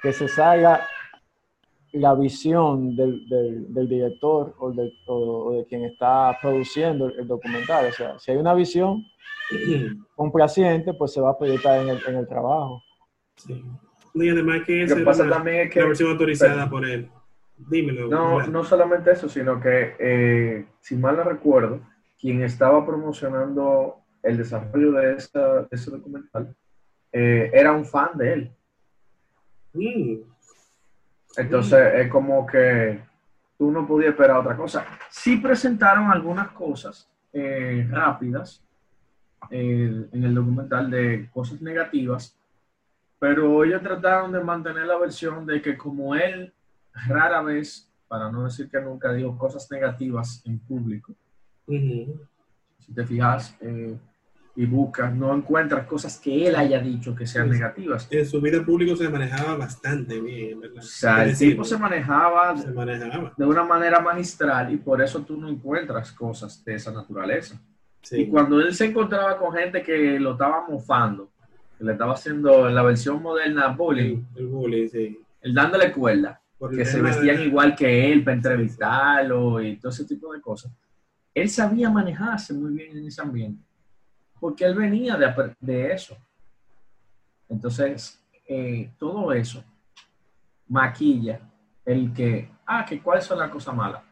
que 0.00 0.12
se 0.12 0.28
salga 0.28 0.86
la 1.90 2.14
visión 2.14 2.94
del, 2.94 3.28
del, 3.28 3.74
del 3.74 3.88
director 3.88 4.54
o, 4.60 4.70
del, 4.70 4.92
o, 5.08 5.54
de 5.56 5.66
quien 5.66 5.82
está 5.82 6.38
produciendo 6.40 7.06
el, 7.08 7.26
documental. 7.26 7.86
O 7.88 7.92
sea, 7.92 8.16
si 8.20 8.30
hay 8.30 8.36
una 8.36 8.54
visión 8.54 9.04
complaciente, 10.14 10.94
pues 10.94 11.12
se 11.12 11.20
va 11.20 11.30
a 11.30 11.38
proyectar 11.38 11.80
en 11.82 11.88
el, 11.88 11.98
en 12.06 12.14
el 12.14 12.28
trabajo. 12.28 12.80
Sí. 13.34 13.60
Y 14.14 14.28
además 14.28 14.60
que 14.64 14.86
que 14.86 14.96
pasa 15.02 15.24
una, 15.24 15.32
también 15.34 15.66
es 15.66 15.70
que- 15.72 15.80
una 15.80 15.88
versión 15.88 16.10
autorizada 16.10 16.54
pero- 16.54 16.70
por 16.70 16.86
él. 16.88 17.08
Dímelo. 17.58 18.08
No, 18.08 18.46
no 18.46 18.64
solamente 18.64 19.10
eso, 19.12 19.28
sino 19.28 19.60
que, 19.60 19.94
eh, 19.98 20.66
si 20.80 20.96
mal 20.96 21.16
no 21.16 21.24
recuerdo, 21.24 21.80
quien 22.20 22.42
estaba 22.42 22.84
promocionando 22.84 24.00
el 24.22 24.36
desarrollo 24.36 24.92
de, 24.92 25.14
esa- 25.14 25.62
de 25.62 25.68
ese 25.70 25.90
documental 25.90 26.54
eh, 27.12 27.50
era 27.54 27.72
un 27.72 27.84
fan 27.84 28.10
de 28.14 28.32
él. 28.32 28.52
Mm, 29.72 30.16
Entonces 31.38 31.94
es 31.94 32.10
como 32.10 32.46
que 32.46 33.00
tú 33.58 33.70
no 33.70 33.86
podías 33.86 34.10
esperar 34.10 34.38
otra 34.38 34.56
cosa. 34.56 34.84
Sí 35.10 35.36
presentaron 35.38 36.10
algunas 36.10 36.48
cosas 36.48 37.08
eh, 37.32 37.86
rápidas 37.90 38.62
en 39.50 40.08
el 40.12 40.34
documental 40.34 40.90
de 40.90 41.28
cosas 41.32 41.60
negativas, 41.62 42.36
pero 43.18 43.62
ellos 43.64 43.82
trataron 43.82 44.32
de 44.32 44.42
mantener 44.42 44.86
la 44.86 44.96
versión 44.98 45.46
de 45.46 45.62
que 45.62 45.76
como 45.76 46.14
él 46.14 46.52
rara 47.06 47.42
vez, 47.42 47.90
para 48.08 48.30
no 48.30 48.44
decir 48.44 48.68
que 48.70 48.80
nunca 48.80 49.12
dijo 49.12 49.36
cosas 49.36 49.68
negativas 49.70 50.42
en 50.46 50.58
público, 50.58 51.14
ujú. 51.66 52.20
si 52.78 52.92
te 52.94 53.04
fijas 53.04 53.56
eh, 53.60 53.96
y 54.54 54.64
buscas, 54.64 55.14
no 55.14 55.34
encuentras 55.34 55.86
cosas 55.86 56.18
que 56.18 56.46
él 56.48 56.56
haya 56.56 56.78
dicho 56.80 57.14
que 57.14 57.26
sean 57.26 57.46
Sí. 57.50 57.58
negativas. 57.58 58.08
En 58.10 58.24
su 58.24 58.40
vida 58.40 58.64
pública 58.64 58.96
se 58.96 59.08
manejaba 59.08 59.56
bastante 59.56 60.18
bien, 60.20 60.60
¿verdad? 60.60 60.78
O 60.78 60.82
sea, 60.82 61.24
el 61.24 61.30
decir, 61.30 61.50
tipo 61.50 61.64
se 61.64 61.76
manejaba 61.76 62.56
se 62.56 62.70
manejaba. 62.70 63.34
de 63.36 63.44
una 63.44 63.64
manera 63.64 64.00
magistral 64.00 64.72
y 64.72 64.78
por 64.78 65.02
eso 65.02 65.20
tú 65.22 65.36
no 65.36 65.48
encuentras 65.48 66.10
cosas 66.12 66.64
de 66.64 66.74
esa 66.76 66.90
naturaleza. 66.92 67.60
Sí. 68.00 68.20
Y 68.22 68.28
cuando 68.28 68.60
él 68.60 68.72
se 68.72 68.86
encontraba 68.86 69.36
con 69.36 69.52
gente 69.52 69.82
que 69.82 70.18
lo 70.20 70.32
estaba 70.32 70.64
mofando, 70.66 71.28
que 71.76 71.84
le 71.84 71.92
estaba 71.92 72.14
haciendo 72.14 72.66
en 72.68 72.74
la 72.74 72.82
versión 72.82 73.20
moderna 73.20 73.68
bullying, 73.68 74.24
el, 74.36 74.42
el 74.42 74.46
bullying, 74.46 74.88
sí. 74.88 75.20
él 75.42 75.52
dándole 75.52 75.92
cuerda, 75.92 76.40
el 76.40 76.45
que 76.70 76.84
se 76.84 77.00
vestían 77.02 77.36
de- 77.36 77.44
igual 77.46 77.74
que 77.76 78.12
él 78.12 78.24
para 78.24 78.36
entrevistarlo 78.36 79.60
y 79.60 79.76
todo 79.76 79.90
ese 79.92 80.04
tipo 80.04 80.32
de 80.32 80.40
cosas. 80.40 80.72
Él 81.34 81.50
sabía 81.50 81.90
manejarse 81.90 82.54
muy 82.54 82.72
bien 82.72 82.96
en 82.96 83.06
ese 83.06 83.20
ambiente, 83.20 83.62
porque 84.40 84.64
él 84.64 84.74
venía 84.74 85.16
de, 85.16 85.54
de 85.60 85.92
eso. 85.92 86.16
Entonces, 87.48 88.22
eh, 88.48 88.90
todo 88.98 89.32
eso 89.32 89.62
maquilla 90.68 91.40
el 91.84 92.12
que, 92.12 92.50
ah, 92.66 92.84
que 92.84 93.00
cuáles 93.00 93.24
son 93.24 93.38
las 93.38 93.50
cosas 93.50 93.74
malas. 93.74 94.02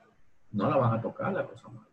No 0.52 0.70
la 0.70 0.76
van 0.76 0.92
a 0.98 1.02
tocar 1.02 1.32
las 1.32 1.46
cosas 1.46 1.72
malas. 1.72 1.88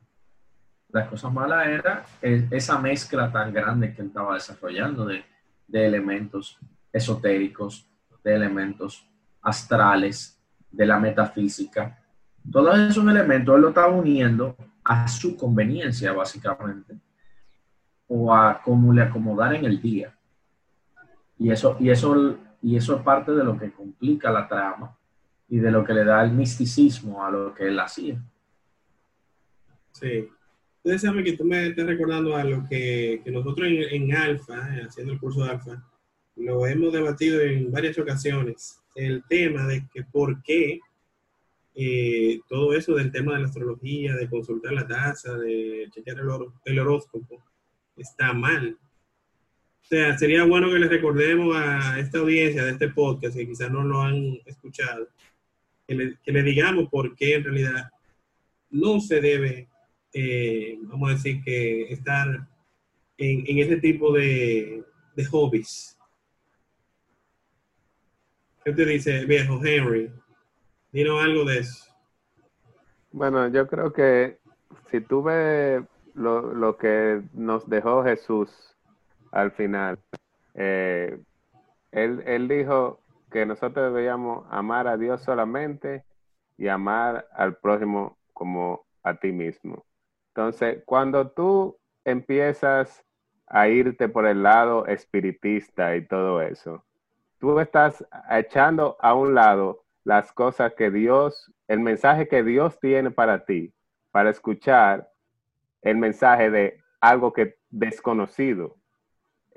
Las 0.90 1.08
cosas 1.08 1.32
malas 1.34 1.68
era 1.68 2.06
eh, 2.22 2.48
esa 2.52 2.78
mezcla 2.78 3.32
tan 3.32 3.54
grande 3.54 3.94
que 3.94 4.02
él 4.02 4.08
estaba 4.10 4.34
desarrollando 4.36 5.06
de, 5.06 5.24
de 5.68 5.86
elementos 5.88 6.60
esotéricos, 6.92 7.88
de 8.24 8.36
elementos 8.36 9.08
astrales, 9.42 10.38
de 10.72 10.86
la 10.86 11.00
metafísica. 11.00 12.00
Todos 12.50 12.80
esos 12.80 13.06
elementos 13.06 13.56
él 13.56 13.62
lo 13.62 13.70
estaba 13.70 13.90
uniendo 13.90 14.56
a 14.84 15.08
su 15.08 15.38
conveniencia, 15.38 16.12
básicamente, 16.14 16.96
o 18.08 18.34
a 18.34 18.62
cómo 18.62 18.94
le 18.94 19.04
acomodar 19.04 19.54
en 19.56 19.66
el 19.66 19.82
día. 19.82 20.16
Y 21.38 21.52
eso, 21.52 21.78
y 21.80 21.90
eso, 21.90 22.38
y 22.62 22.76
eso 22.76 22.96
es 22.96 23.02
parte 23.04 23.32
de 23.32 23.44
lo 23.44 23.58
que 23.58 23.72
complica 23.72 24.32
la 24.32 24.48
trama 24.48 24.98
y 25.48 25.60
de 25.60 25.72
lo 25.72 25.84
que 25.84 25.94
le 25.94 26.04
da 26.04 26.24
el 26.24 26.32
misticismo 26.32 27.24
a 27.24 27.32
lo 27.32 27.54
que 27.54 27.68
él 27.68 27.80
hacía. 27.80 28.22
Sí. 29.92 30.30
Entonces, 30.84 31.02
sabe 31.02 31.24
que 31.24 31.38
tú 31.38 31.46
me 31.46 31.68
estás 31.68 31.86
recordando 31.86 32.36
a 32.36 32.44
lo 32.44 32.66
que, 32.68 33.22
que 33.24 33.32
nosotros 33.32 33.68
en, 33.68 33.84
en 34.10 34.16
Alfa, 34.16 34.56
haciendo 34.88 35.14
el 35.14 35.20
curso 35.20 35.44
de 35.44 35.52
Alfa, 35.52 35.84
lo 36.38 36.66
hemos 36.66 36.92
debatido 36.92 37.40
en 37.42 37.72
varias 37.72 37.98
ocasiones. 38.00 38.81
El 38.96 39.24
tema 39.30 39.66
de 39.68 39.88
que 39.94 40.04
por 40.04 40.42
qué 40.44 40.80
eh, 41.76 42.40
todo 42.50 42.74
eso 42.74 42.96
del 42.96 43.12
tema 43.12 43.34
de 43.34 43.40
la 43.40 43.46
astrología, 43.48 44.16
de 44.16 44.30
consultar 44.30 44.74
la 44.74 44.88
taza, 44.88 45.38
de 45.38 45.88
chequear 45.92 46.20
el, 46.20 46.28
hor- 46.28 46.54
el 46.66 46.80
horóscopo, 46.80 47.44
está 47.96 48.34
mal. 48.34 48.78
O 49.82 49.86
sea, 49.86 50.18
sería 50.18 50.44
bueno 50.44 50.70
que 50.70 50.80
les 50.80 50.90
recordemos 50.90 51.56
a 51.56 52.00
esta 52.00 52.20
audiencia 52.20 52.64
de 52.64 52.72
este 52.72 52.90
podcast, 52.90 53.36
que 53.36 53.48
quizás 53.48 53.72
no 53.72 53.84
lo 53.84 54.02
han 54.02 54.38
escuchado, 54.46 55.08
que 55.88 55.96
le, 55.96 56.18
que 56.24 56.32
le 56.32 56.44
digamos 56.44 56.90
por 56.90 57.16
qué 57.16 57.36
en 57.36 57.44
realidad 57.44 57.90
no 58.70 59.00
se 59.02 59.20
debe 59.22 59.68
eh, 60.14 60.78
vamos 60.82 61.10
a 61.10 61.14
decir 61.14 61.42
que 61.42 61.84
estar 61.84 62.28
en, 63.18 63.44
en 63.48 63.82
tipo 63.82 64.12
de, 64.14 64.84
de 65.16 65.26
hobbies. 65.26 65.98
¿Qué 68.64 68.74
te 68.74 68.86
dice, 68.86 69.26
viejo 69.26 69.60
Henry? 69.64 70.12
Dinos 70.92 71.24
algo 71.24 71.46
de 71.46 71.60
eso. 71.60 71.92
Bueno, 73.12 73.48
yo 73.48 73.68
creo 73.68 73.92
que 73.92 74.38
si 74.92 75.02
tú 75.02 75.24
ves 75.24 75.84
lo, 76.14 76.78
que 76.78 77.24
nos 77.34 77.68
dejó 77.68 78.04
Jesús 78.04 78.78
al 79.32 79.52
final, 79.52 79.98
eh, 80.54 81.20
él, 81.92 82.22
él 82.28 82.48
dijo 82.48 83.00
que 83.32 83.48
nosotros 83.48 83.96
debíamos 83.96 84.46
amar 84.52 84.88
a 84.88 84.98
Dios 84.98 85.24
solamente 85.24 86.04
y 86.58 86.68
amar 86.68 87.28
al 87.34 87.56
prójimo 87.56 88.18
como 88.32 88.86
a 89.02 89.16
ti 89.16 89.32
mismo. 89.32 89.84
Entonces, 90.36 90.84
cuando 90.86 91.32
tú 91.32 91.78
empiezas 92.06 93.04
a 93.48 93.68
irte 93.68 94.08
por 94.08 94.28
el 94.28 94.44
lado 94.44 94.86
espiritista 94.86 95.96
y 95.96 96.06
todo 96.06 96.42
eso, 96.44 96.86
tú 97.42 97.60
estás 97.60 98.06
echando 98.30 98.96
a 99.02 99.16
un 99.16 99.34
lado 99.36 99.84
las 100.04 100.32
cosas 100.32 100.74
que 100.76 100.92
Dios, 100.92 101.52
el 101.68 101.80
mensaje 101.80 102.28
que 102.28 102.44
Dios 102.44 102.80
tiene 102.80 103.12
para 103.12 103.46
ti, 103.46 103.74
para 104.12 104.30
escuchar 104.30 105.10
el 105.82 105.98
mensaje 105.98 106.52
de 106.52 106.80
algo 107.02 107.34
que 107.34 107.58
desconocido 107.70 108.78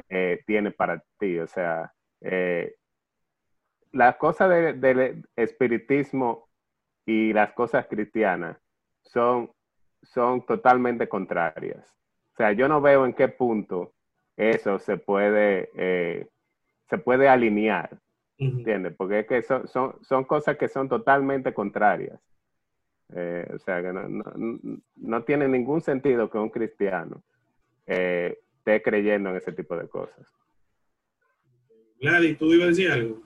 eh, 0.08 0.42
tiene 0.46 0.70
para 0.70 1.04
ti. 1.18 1.38
O 1.38 1.46
sea, 1.46 1.92
eh, 2.22 2.74
las 3.92 4.16
cosas 4.16 4.48
de- 4.48 4.72
del 4.72 5.24
espiritismo 5.36 6.48
y 7.06 7.32
las 7.34 7.52
cosas 7.52 7.86
cristianas 7.86 8.56
son, 9.02 9.52
son 10.02 10.44
totalmente 10.46 11.06
contrarias. 11.08 11.86
O 12.32 12.36
sea, 12.36 12.52
yo 12.52 12.66
no 12.66 12.80
veo 12.80 13.04
en 13.04 13.12
qué 13.12 13.28
punto 13.28 13.92
eso 14.36 14.78
se 14.78 14.96
puede, 14.96 15.70
eh, 15.76 16.28
se 16.88 16.98
puede 16.98 17.28
alinear. 17.28 17.98
Ujú. 18.38 18.58
¿Entiendes? 18.58 18.94
Porque 18.96 19.20
es 19.20 19.26
que 19.26 19.42
son, 19.42 19.68
son, 19.68 19.96
son 20.02 20.24
cosas 20.24 20.56
que 20.56 20.68
son 20.68 20.88
totalmente 20.88 21.54
contrarias. 21.54 22.20
Eh, 23.14 23.46
o 23.54 23.58
sea, 23.58 23.82
que 23.82 23.92
no, 23.92 24.08
no, 24.08 24.80
no 24.96 25.22
tiene 25.24 25.46
ningún 25.46 25.80
sentido 25.80 26.30
que 26.30 26.38
un 26.38 26.50
cristiano 26.50 27.22
eh, 27.86 28.38
esté 28.56 28.82
creyendo 28.82 29.30
en 29.30 29.36
ese 29.36 29.52
tipo 29.52 29.76
de 29.76 29.88
cosas. 29.88 30.26
Gladys, 32.00 32.38
¿tú 32.38 32.46
ibas 32.52 32.66
a 32.66 32.68
decir 32.68 32.90
algo? 32.90 33.22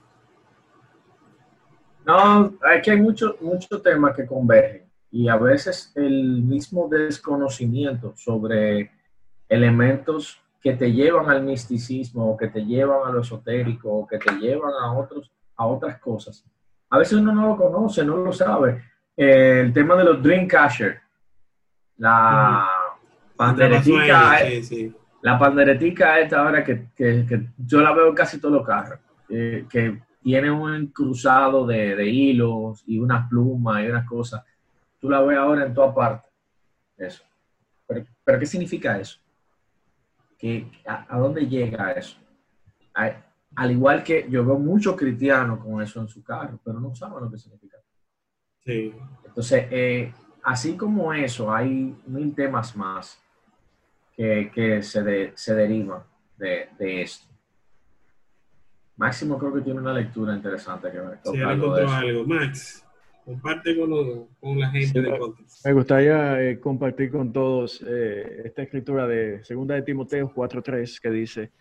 No, 2.04 2.58
es 2.72 2.82
que 2.82 2.90
hay 2.90 3.00
muchos 3.00 3.40
muchos 3.40 3.82
temas 3.82 4.16
que 4.16 4.26
convergen 4.26 4.90
y 5.10 5.28
a 5.28 5.36
veces 5.36 5.92
el 5.94 6.42
mismo 6.42 6.88
desconocimiento 6.88 8.14
sobre 8.16 8.90
elementos 9.48 10.42
que 10.60 10.74
te 10.74 10.92
llevan 10.92 11.30
al 11.30 11.42
misticismo 11.42 12.30
o 12.32 12.36
que 12.36 12.48
te 12.48 12.64
llevan 12.64 13.06
a 13.08 13.12
lo 13.12 13.20
esotérico 13.20 13.90
o 13.90 14.06
que 14.06 14.18
te 14.18 14.32
llevan 14.32 14.72
a 14.80 14.92
otros 14.92 15.30
a 15.56 15.66
otras 15.66 15.98
cosas. 15.98 16.44
A 16.90 16.98
veces 16.98 17.14
uno 17.18 17.32
no 17.34 17.48
lo 17.48 17.56
conoce, 17.56 18.04
no 18.04 18.16
lo 18.16 18.32
sabe. 18.32 18.82
Eh, 19.16 19.60
el 19.66 19.72
tema 19.72 19.96
de 19.96 20.04
los 20.04 20.22
Dreamcatcher, 20.22 21.00
la 21.96 22.68
Panderetica, 23.36 24.38
Sí, 24.46 24.62
sí. 24.62 24.94
la 25.22 25.38
panderetica 25.38 26.18
esta 26.20 26.40
ahora 26.40 26.64
que, 26.64 26.88
que- 26.94 27.24
que 27.28 27.48
yo 27.58 27.80
la 27.80 27.92
veo 27.92 28.08
en 28.08 28.14
casi 28.14 28.40
todos 28.40 28.54
los 28.54 28.66
carros, 28.66 28.98
eh, 29.28 29.64
que 29.70 30.00
tiene 30.22 30.50
un 30.50 30.88
cruzado 30.88 31.66
de, 31.66 31.94
de 31.96 32.06
hilos 32.08 32.82
y 32.86 32.98
unas 32.98 33.28
plumas 33.28 33.82
y 33.84 33.88
unas 33.88 34.06
cosas. 34.06 34.44
Tú 35.00 35.08
la 35.08 35.20
ves 35.20 35.38
ahora 35.38 35.66
en 35.66 35.74
toda 35.74 35.94
parte. 35.94 36.28
Eso. 36.96 37.22
Pero, 37.86 38.04
pero 38.24 38.38
¿qué 38.40 38.46
significa 38.46 38.98
eso? 38.98 39.18
¿Qué, 40.38 40.70
a, 40.86 41.14
a 41.14 41.18
dónde 41.18 41.46
llega 41.46 41.92
eso? 41.92 42.16
A- 42.94 43.24
al 43.56 43.70
igual 43.72 44.04
que 44.04 44.26
yo 44.30 44.44
veo 44.44 44.58
muchos 44.58 44.94
cristianos 44.96 45.58
con 45.64 45.82
eso 45.82 46.00
en 46.00 46.08
su 46.08 46.22
carro, 46.22 46.60
pero 46.64 46.78
no 46.78 46.94
saben 46.94 47.24
lo 47.24 47.30
que 47.30 47.38
significa. 47.38 47.76
sí. 48.64 48.94
Entonces, 49.24 49.66
eh, 49.70 50.12
así 50.44 50.76
como 50.76 51.12
eso, 51.12 51.52
hay 51.52 51.96
mil 52.06 52.34
temas 52.34 52.76
más 52.76 53.20
que, 54.14 54.50
que 54.54 54.82
se, 54.82 55.02
de- 55.02 55.32
se 55.34 55.54
derivan 55.54 56.02
de, 56.36 56.68
de 56.78 57.02
esto. 57.02 57.26
Máximo 58.96 59.38
creo 59.38 59.54
que 59.54 59.60
tiene 59.60 59.80
una 59.80 59.92
lectura 59.92 60.34
interesante 60.34 60.90
que 60.90 61.00
me 61.00 61.14
Sí, 61.22 61.40
algo 61.42 61.74
de 61.74 61.84
encontró 61.84 61.84
eso. 61.84 61.94
algo. 61.94 62.24
Max, 62.26 62.84
comparte 63.28 63.76
con, 63.78 63.90
los- 63.90 64.26
con 64.40 64.58
la 64.58 64.70
gente 64.70 64.86
Sí, 64.86 65.00
de 65.00 65.10
me- 65.10 65.18
podcast. 65.18 65.66
Me 65.66 65.72
gustaría 65.74 66.42
eh, 66.42 66.58
compartir 66.60 67.10
con 67.10 67.30
todos 67.32 67.84
eh, 67.86 68.42
esta 68.46 68.62
escritura 68.62 69.06
de 69.06 69.44
Segunda 69.44 69.74
de 69.74 69.82
Timoteo 69.82 70.32
4.3 70.34 70.98
que 71.00 71.10
dice, 71.10 71.52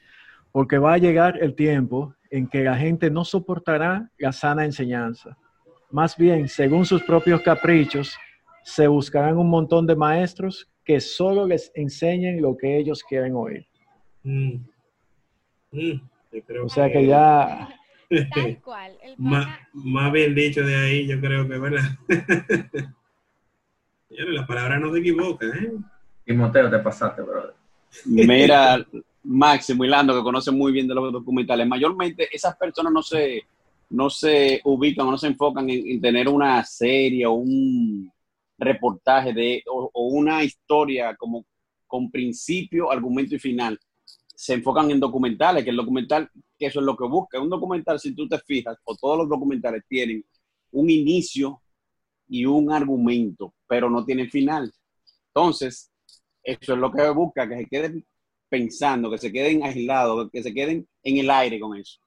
porque 0.53 0.77
va 0.77 0.93
a 0.93 0.97
llegar 0.97 1.38
el 1.43 1.56
tiempo 1.56 2.13
en 2.30 2.47
que 2.47 2.63
la 2.63 2.77
gente 2.77 3.10
no 3.12 3.25
soportará 3.25 4.10
la 4.17 4.32
sana 4.32 4.63
enseñanza. 4.63 5.38
Más 5.91 6.15
bien, 6.15 6.47
según 6.47 6.86
sus 6.86 7.03
propios 7.03 7.41
caprichos, 7.41 8.15
se 8.63 8.88
buscarán 8.88 9.38
un 9.38 9.49
montón 9.49 9.86
de 9.88 9.95
maestros 9.95 10.69
que 10.86 10.99
solo 11.01 11.45
les 11.45 11.69
enseñen 11.75 12.41
lo 12.41 12.56
que 12.56 12.77
ellos 12.77 13.03
quieren 13.03 13.36
oír. 13.36 13.65
Mm. 14.23 14.56
Mm, 15.71 16.01
creo 16.45 16.65
O 16.65 16.69
sea 16.69 16.89
que 16.91 17.06
ya, 17.06 17.67
Tal 18.10 18.60
cual. 18.63 18.98
El 19.02 19.15
más, 19.17 19.46
pana- 19.46 19.70
más 19.74 20.12
bien 20.12 20.36
dicho 20.36 20.62
de 20.65 20.76
ahí, 20.76 21.08
yo 21.08 21.20
creo 21.20 21.48
que, 21.48 21.58
¿verdad? 21.58 21.98
La 24.10 24.48
palabra 24.48 24.80
no 24.80 24.93
se 24.93 25.00
equivoca, 25.00 25.46
¿eh? 25.48 25.72
Timoteo, 26.26 26.70
te 26.70 26.80
pasaste, 26.80 27.22
brother. 27.22 27.54
Mira, 28.06 28.86
Máximo 29.24 29.84
y 29.84 29.88
Lando, 29.88 30.15
que 30.15 30.24
conocen 30.24 30.58
muy 30.58 30.72
bien 30.72 30.88
de 30.88 30.96
los 30.96 31.12
documentales, 31.12 31.67
mayormente 31.67 32.28
esas 32.34 32.56
personas 32.58 32.91
no 32.93 33.02
se, 33.02 33.43
no 33.89 34.10
se 34.10 34.62
ubican 34.63 35.08
o 35.08 35.12
no 35.12 35.17
se 35.17 35.28
enfocan 35.28 35.70
en, 35.70 35.88
en 35.88 36.02
tener 36.02 36.28
una 36.30 36.63
serie 36.63 37.26
o 37.26 37.34
un 37.34 38.12
reportaje 38.58 39.34
de, 39.34 39.63
o, 39.70 39.89
o 39.93 40.08
una 40.08 40.43
historia 40.43 41.15
como 41.15 41.46
con 41.86 42.10
principio, 42.10 42.91
argumento 42.91 43.36
y 43.36 43.39
final. 43.39 43.78
Se 44.39 44.54
enfocan 44.54 44.91
en 44.91 45.00
documentales, 45.00 45.63
que 45.63 45.71
el 45.71 45.76
documental, 45.78 46.30
que 46.60 46.67
eso 46.67 46.80
es 46.80 46.86
lo 46.86 46.95
que 46.95 47.06
busca. 47.06 47.41
Un 47.41 47.50
documental, 47.50 48.00
si 48.00 48.13
tú 48.13 48.28
te 48.28 48.38
fijas, 48.38 48.78
o 48.84 48.95
todos 48.95 49.17
los 49.17 49.30
documentales 49.30 49.84
tienen 49.88 50.23
un 50.71 50.89
inicio 50.89 51.62
y 52.28 52.45
un 52.45 52.71
argumento, 52.71 53.56
pero 53.67 53.89
no 53.89 54.06
tienen 54.06 54.30
final. 54.30 54.71
Entonces, 55.30 55.91
eso 56.43 56.73
es 56.73 56.80
lo 56.80 56.91
que 56.91 57.10
busca, 57.10 57.50
que 57.50 57.58
se 57.58 57.65
queden 57.65 58.06
pensando, 58.47 59.10
que 59.10 59.17
se 59.17 59.32
queden 59.32 59.63
aislados, 59.63 60.30
que 60.32 60.43
se 60.43 60.54
queden 60.54 60.88
en 61.02 61.17
el 61.17 61.30
aire 61.32 61.60
con 61.60 61.76
eso. 61.76 62.00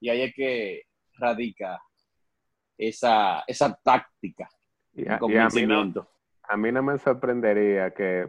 Y 0.00 0.08
ahí 0.08 0.22
es 0.22 0.34
que 0.34 0.82
radica 1.14 1.80
esa, 2.76 3.44
esa 3.46 3.78
táctica 3.82 4.48
Y 4.92 5.08
a, 5.08 5.18
y 5.28 5.36
a 5.36 5.48
mí 5.48 5.66
no, 5.66 6.08
a 6.42 6.56
mí 6.56 6.72
no 6.72 6.82
me 6.82 6.98
sorprendería 6.98 7.92
que 7.92 8.28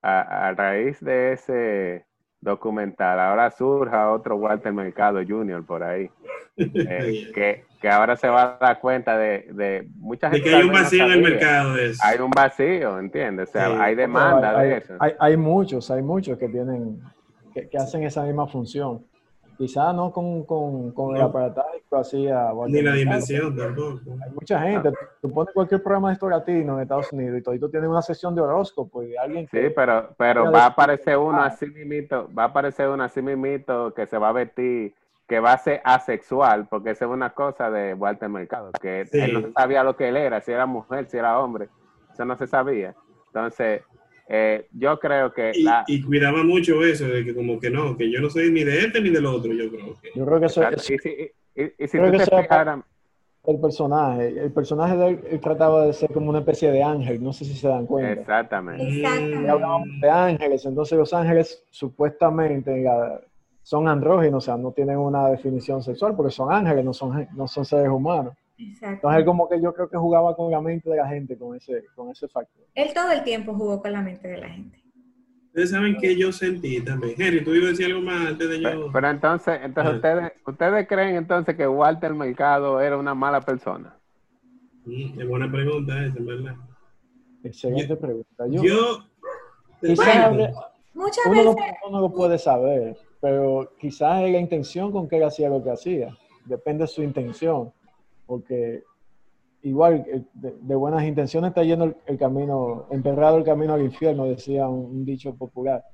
a, 0.00 0.48
a 0.48 0.52
raíz 0.54 1.00
de 1.00 1.32
ese 1.32 2.06
documental 2.44 3.18
ahora 3.18 3.50
surja 3.50 4.10
otro 4.12 4.36
Walter 4.36 4.72
Mercado 4.72 5.20
Jr. 5.26 5.64
por 5.64 5.82
ahí, 5.82 6.10
eh, 6.56 7.30
que, 7.34 7.64
que 7.80 7.88
ahora 7.88 8.16
se 8.16 8.28
va 8.28 8.42
a 8.42 8.58
dar 8.60 8.78
cuenta 8.80 9.16
de, 9.18 9.48
de 9.52 9.88
mucha 9.96 10.28
De 10.28 10.36
gente. 10.36 10.50
que 10.50 10.56
hay 10.56 10.62
un 10.62 10.68
no 10.68 10.72
vacío 10.74 11.04
en 11.06 11.12
el 11.12 11.22
mercado 11.22 11.74
de 11.74 11.86
eso. 11.90 12.02
Hay 12.04 12.18
un 12.20 12.30
vacío, 12.30 12.98
¿entiendes? 12.98 13.48
O 13.48 13.52
sea, 13.52 13.66
Sí. 13.68 13.76
hay 13.80 13.94
demanda 13.94 14.58
hay, 14.58 14.68
de 14.68 14.76
eso. 14.76 14.94
hay- 15.00 15.12
hay 15.18 15.36
muchos, 15.36 15.90
hay 15.90 16.02
muchos 16.02 16.38
que 16.38 16.48
tienen, 16.48 17.00
que, 17.54 17.68
que 17.68 17.76
hacen 17.78 18.02
esa 18.04 18.22
misma 18.22 18.46
función. 18.46 19.02
Quizá 19.56 19.92
no 19.92 20.10
con, 20.12 20.44
con, 20.44 20.90
con 20.92 21.14
el 21.14 21.22
No. 21.22 21.28
aparataje 21.28 21.82
que 21.88 21.96
hacía 21.96 22.52
Walter 22.52 22.74
Ni 22.82 22.82
la 22.82 22.94
dimensión 22.96 23.56
tampoco. 23.56 24.00
Hay 24.24 24.30
mucha 24.32 24.60
gente, 24.60 24.90
tú 25.22 25.30
pones 25.32 25.54
cualquier 25.54 25.82
programa 25.82 26.08
de 26.08 26.14
esto 26.14 26.28
latino 26.28 26.74
en 26.76 26.82
Estados 26.82 27.12
Unidos 27.12 27.38
y 27.38 27.42
todito 27.42 27.70
tiene 27.70 27.86
una 27.86 28.02
sesión 28.02 28.34
de 28.34 28.40
horóscopo 28.40 29.02
y 29.04 29.16
alguien 29.16 29.44
Sí, 29.46 29.56
que 29.58 29.70
pero, 29.70 30.08
pero 30.16 30.44
Ya 30.44 30.50
va 30.50 30.62
a 30.64 30.66
aparecer 30.66 31.16
uno 31.18 31.40
Ah. 31.40 31.46
así 31.46 31.66
mismito, 31.66 32.28
va 32.36 32.44
a 32.44 32.46
aparecer 32.46 32.88
uno 32.88 33.04
así 33.04 33.22
mismito 33.22 33.94
que 33.94 34.06
se 34.06 34.18
va 34.18 34.30
a 34.30 34.32
vestir, 34.32 34.92
que 35.28 35.38
va 35.40 35.52
a 35.52 35.58
ser 35.58 35.80
asexual, 35.84 36.66
porque 36.68 36.90
esa 36.90 37.04
es 37.04 37.10
una 37.10 37.30
cosa 37.30 37.70
de 37.70 37.94
Walter 37.94 38.28
Mercado, 38.28 38.72
que 38.80 39.06
Sí. 39.06 39.20
él 39.20 39.32
no 39.34 39.52
sabía 39.56 39.84
lo 39.84 39.96
que 39.96 40.08
él 40.08 40.16
era, 40.16 40.40
si 40.40 40.50
era 40.52 40.66
mujer, 40.66 41.06
si 41.06 41.16
era 41.16 41.38
hombre, 41.38 41.68
eso 42.12 42.24
no 42.24 42.36
se 42.36 42.46
sabía. 42.46 42.94
Entonces, 43.28 43.82
eh, 44.28 44.66
yo 44.72 44.98
creo 44.98 45.32
que 45.32 45.52
Y, 45.54 45.62
la, 45.62 45.84
y 45.86 46.02
cuidaba 46.02 46.42
mucho 46.44 46.82
eso, 46.84 47.06
de 47.06 47.24
que 47.24 47.34
como 47.34 47.58
que 47.60 47.70
no, 47.70 47.96
que 47.96 48.10
yo 48.10 48.20
no 48.20 48.30
soy 48.30 48.50
ni 48.50 48.64
de 48.64 48.78
este 48.80 49.00
ni 49.00 49.10
del 49.10 49.26
otro, 49.26 49.52
yo 49.52 49.68
creo 49.70 49.96
que. 50.00 50.10
yo 50.14 50.24
creo 50.24 50.40
que 50.40 50.46
eso 50.46 50.62
es 50.68 50.90
Y 50.90 50.98
si, 50.98 51.08
y- 51.08 51.62
y- 51.62 51.72
y 51.84 51.86
si 51.88 51.98
Creo 51.98 52.06
tú 52.12 52.18
que 52.18 52.24
te 52.24 52.30
el 53.46 53.60
personaje. 53.60 54.28
El 54.42 54.52
personaje 54.52 54.96
de 54.96 55.08
él, 55.08 55.20
él 55.32 55.40
trataba 55.40 55.84
de 55.86 55.92
ser 55.92 56.10
como 56.10 56.30
una 56.30 56.38
especie 56.38 56.70
de 56.70 56.82
ángel, 56.82 57.22
no 57.22 57.32
sé 57.32 57.44
si 57.44 57.54
se 57.54 57.68
dan 57.68 57.84
cuenta. 57.86 58.20
exactamente. 58.22 58.82
Exactamente. 58.84 59.46
Y 59.46 59.48
hablábamos 59.50 59.88
de 60.00 60.08
ángeles, 60.10 60.64
entonces 60.64 60.96
los 60.98 61.12
ángeles 61.12 61.62
supuestamente 61.70 62.82
la- 62.82 63.20
son 63.62 63.88
andróginos, 63.88 64.44
o 64.44 64.46
sea, 64.46 64.56
no 64.56 64.72
tienen 64.72 64.98
una 64.98 65.28
definición 65.28 65.82
sexual 65.82 66.14
porque 66.16 66.32
son 66.32 66.52
ángeles, 66.52 66.84
no 66.84 66.92
son, 66.92 67.26
no 67.34 67.46
son 67.48 67.64
seres 67.64 67.88
humanos. 67.88 68.34
Exacto. 68.58 68.94
Entonces 69.08 69.24
como 69.24 69.48
que 69.48 69.60
yo 69.60 69.74
creo 69.74 69.88
que 69.88 69.96
jugaba 69.96 70.36
con 70.36 70.50
la 70.50 70.60
mente 70.60 70.88
de 70.90 70.96
la 70.96 71.08
gente 71.08 71.36
con 71.36 71.56
ese, 71.56 71.84
con 71.94 72.10
ese 72.10 72.28
factor. 72.28 72.64
Él 72.74 72.92
todo 72.94 73.10
el 73.12 73.22
tiempo 73.24 73.54
jugó 73.54 73.80
con 73.82 73.92
la 73.92 74.00
mente 74.02 74.28
de 74.28 74.38
la 74.38 74.48
gente. 74.48 74.80
Ustedes 75.48 75.70
saben 75.70 75.96
que 75.98 76.16
yo 76.16 76.32
sentí 76.32 76.80
también. 76.80 77.14
Henry, 77.16 77.44
tú 77.44 77.54
ibas 77.54 77.66
a 77.66 77.70
decir 77.70 77.86
algo 77.86 78.00
más 78.00 78.26
antes 78.28 78.48
de 78.48 78.58
Pero, 78.58 78.86
yo. 78.86 78.92
pero 78.92 79.08
entonces, 79.10 79.60
entonces 79.62 79.94
ustedes, 79.94 80.32
ustedes 80.46 80.88
creen 80.88 81.16
entonces 81.16 81.54
que 81.56 81.66
Walter 81.68 82.12
Mercado 82.14 82.80
era 82.80 82.96
una 82.96 83.14
mala 83.14 83.40
persona. 83.40 83.96
Mm, 84.84 85.20
es 85.20 85.28
buena 85.28 85.50
pregunta 85.50 86.04
esa, 86.04 86.16
verdad. 86.20 86.56
Excelente 87.44 87.96
pregunta. 87.96 88.46
Yo, 88.48 88.62
Yo. 88.62 88.98
quizás 89.80 89.96
Bueno, 89.96 90.22
hable- 90.26 90.52
Muchas 90.94 91.26
uno, 91.26 91.34
veces, 91.54 91.72
uno 91.86 91.96
no 91.96 92.00
lo 92.08 92.12
puede 92.14 92.38
saber, 92.38 92.96
pero 93.20 93.68
quizás 93.80 94.22
es 94.22 94.32
la 94.32 94.38
intención 94.38 94.92
con 94.92 95.08
que 95.08 95.16
él 95.16 95.24
hacía 95.24 95.48
lo 95.48 95.62
que 95.62 95.70
hacía. 95.72 96.16
Depende 96.44 96.84
de 96.84 96.88
su 96.88 97.02
intención, 97.02 97.72
porque 98.26 98.82
igual 99.62 100.04
eh, 100.06 100.22
de, 100.34 100.56
de 100.60 100.74
buenas 100.74 101.04
intenciones 101.04 101.48
está 101.48 101.62
yendo 101.62 101.86
el, 101.86 101.96
el 102.06 102.18
camino, 102.18 102.86
emperrado 102.90 103.38
el 103.38 103.44
camino 103.44 103.74
al 103.74 103.82
infierno, 103.82 104.26
decía 104.26 104.68
un, 104.68 104.84
un 104.84 105.04
dicho 105.04 105.34
popular. 105.34 105.84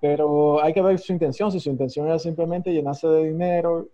Pero 0.00 0.62
hay 0.62 0.72
que 0.72 0.82
ver 0.82 0.98
su 0.98 1.12
intención. 1.12 1.50
Si 1.50 1.60
su 1.60 1.70
intención 1.70 2.06
era 2.06 2.18
simplemente 2.18 2.72
llenarse 2.72 3.08
de 3.08 3.26
dinero 3.28 3.88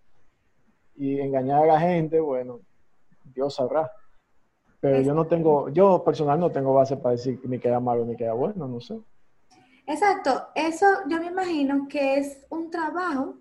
y 0.97 1.21
engañar 1.21 1.63
a 1.63 1.67
la 1.67 1.81
gente, 1.81 2.21
bueno, 2.21 2.61
Dios 3.35 3.55
sabrá. 3.55 3.91
Pero 4.81 5.01
yo 5.01 5.15
no 5.15 5.27
tengo, 5.27 5.69
yo 5.69 6.03
personal 6.03 6.41
no 6.41 6.51
tengo 6.51 6.75
base 6.75 6.97
para 6.97 7.13
decir 7.13 7.41
ni 7.45 7.59
que 7.59 7.69
era 7.69 7.79
malo 7.79 8.05
ni 8.05 8.17
que 8.17 8.25
era 8.25 8.33
bueno, 8.33 8.67
no 8.67 8.81
sé. 8.81 8.99
exacto, 9.87 10.49
eso 10.57 10.87
yo 11.09 11.21
me 11.21 11.27
imagino 11.27 11.87
que 11.89 12.17
es 12.19 12.45
un 12.51 12.69
trabajo 12.69 13.37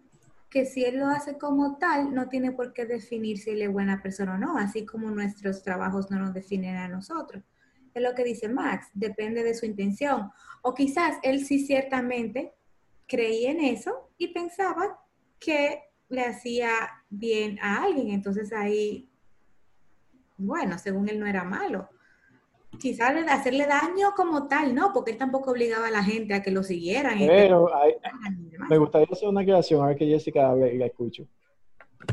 que 0.52 0.66
si 0.66 0.84
él 0.84 0.98
lo 0.98 1.08
hace 1.08 1.38
como 1.38 1.78
tal, 1.78 2.14
no 2.14 2.28
tiene 2.28 2.52
por 2.52 2.74
qué 2.74 2.86
definir 2.86 3.40
si 3.40 3.52
él 3.52 3.62
es 3.62 3.72
buena 3.72 4.04
persona 4.04 4.36
o 4.36 4.38
no, 4.38 4.58
así 4.58 4.86
como 4.86 5.10
nuestros 5.10 5.64
trabajos 5.64 6.12
no 6.12 6.20
nos 6.20 6.34
definen 6.34 6.76
a 6.76 6.90
nosotros. 6.90 7.42
Es 7.94 8.04
lo 8.04 8.14
que 8.14 8.26
dice 8.26 8.50
Max, 8.50 8.88
depende 8.94 9.44
de 9.44 9.54
su 9.54 9.66
intención. 9.66 10.30
O 10.62 10.74
quizás 10.74 11.16
él 11.24 11.46
sí 11.46 11.66
ciertamente 11.66 12.54
creía 13.08 13.52
en 13.52 13.62
eso 13.62 14.12
y 14.18 14.34
pensaba 14.34 15.00
que 15.40 15.84
le 16.10 16.26
hacía 16.26 16.70
bien 17.10 17.58
a 17.62 17.84
alguien, 17.84 18.10
entonces 18.10 18.52
ahí, 18.52 19.10
bueno, 20.38 20.78
según 20.78 21.08
él 21.08 21.18
no 21.18 21.28
era 21.28 21.46
malo. 21.46 21.90
Quizás 22.82 23.14
le- 23.14 23.30
hacerle 23.30 23.68
daño 23.68 24.10
como 24.16 24.48
tal, 24.48 24.74
no, 24.74 24.92
porque 24.92 25.12
él 25.12 25.18
tampoco 25.18 25.52
obligaba 25.52 25.88
a 25.88 25.92
la 25.92 26.04
gente 26.04 26.34
a 26.34 26.42
que 26.42 26.52
lo 26.52 26.64
siguieran. 26.64 27.18
que 27.18 27.28
Pero 27.28 27.74
hay- 27.76 27.94
me 28.70 28.78
gustaría 28.78 29.08
hacer 29.12 29.30
una 29.30 29.42
aclaración, 29.42 29.84
a 29.84 29.88
ver 29.88 29.98
que 29.98 30.08
Jessica 30.08 30.50
hable 30.50 30.74
y 30.74 30.78
la 30.78 30.88
escucho. 30.88 31.28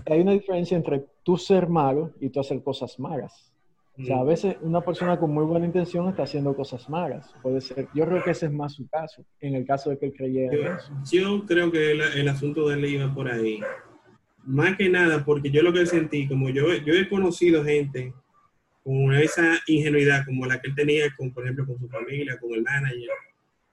Hay 0.06 0.20
una 0.20 0.32
diferencia 0.32 0.76
entre 0.76 1.06
tú 1.22 1.38
ser 1.38 1.68
malo 1.68 2.12
y 2.20 2.28
tú 2.28 2.40
hacer 2.40 2.62
cosas 2.62 2.98
malas. 2.98 3.52
O 4.00 4.04
sea, 4.04 4.18
a 4.20 4.24
mm. 4.24 4.26
veces 4.28 4.56
una 4.60 4.80
persona 4.80 5.18
con 5.18 5.32
muy 5.32 5.44
buena 5.44 5.66
intención 5.66 6.08
está 6.08 6.22
haciendo 6.22 6.54
cosas 6.54 6.88
malas. 6.88 7.34
Puede 7.42 7.60
ser, 7.60 7.88
yo 7.94 8.06
creo 8.06 8.22
que 8.22 8.30
ese 8.30 8.46
es 8.46 8.52
más 8.52 8.74
su 8.74 8.86
caso, 8.88 9.24
en 9.40 9.54
el 9.56 9.66
caso 9.66 9.90
de 9.90 9.98
que 9.98 10.06
él 10.06 10.12
creyera 10.16 10.54
en 10.54 10.76
eso. 10.76 10.92
Yo, 11.10 11.20
yo 11.38 11.46
creo 11.46 11.72
que 11.72 11.92
el, 11.92 12.00
el 12.02 12.28
asunto 12.28 12.68
de 12.68 12.76
él 12.76 12.84
iba 12.84 13.12
por 13.12 13.28
ahí. 13.28 13.58
Más 14.44 14.76
que 14.76 14.88
nada, 14.88 15.24
porque 15.24 15.50
yo 15.50 15.62
lo 15.62 15.72
que 15.72 15.84
sentí, 15.84 16.28
como 16.28 16.48
yo, 16.50 16.74
yo 16.74 16.94
he 16.94 17.08
conocido 17.08 17.64
gente 17.64 18.14
con 18.82 19.14
esa 19.14 19.60
ingenuidad 19.66 20.24
como 20.24 20.46
la 20.46 20.60
que 20.60 20.68
él 20.68 20.74
tenía, 20.74 21.14
con, 21.16 21.32
por 21.32 21.44
ejemplo, 21.44 21.66
con 21.66 21.78
su 21.78 21.88
familia, 21.88 22.38
con 22.38 22.54
el 22.54 22.62
manager, 22.62 23.10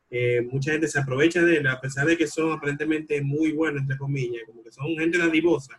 eh, 0.09 0.41
mucha 0.51 0.71
gente 0.71 0.87
se 0.87 0.99
aprovecha 0.99 1.41
de 1.41 1.57
él, 1.57 1.67
a 1.67 1.79
pesar 1.81 2.05
de 2.05 2.17
que 2.17 2.27
son 2.27 2.51
aparentemente 2.51 3.21
muy 3.21 3.51
buenos, 3.51 3.81
entre 3.81 3.97
comillas, 3.97 4.43
como 4.45 4.63
que 4.63 4.71
son 4.71 4.95
gente 4.97 5.17
dadivosa. 5.17 5.77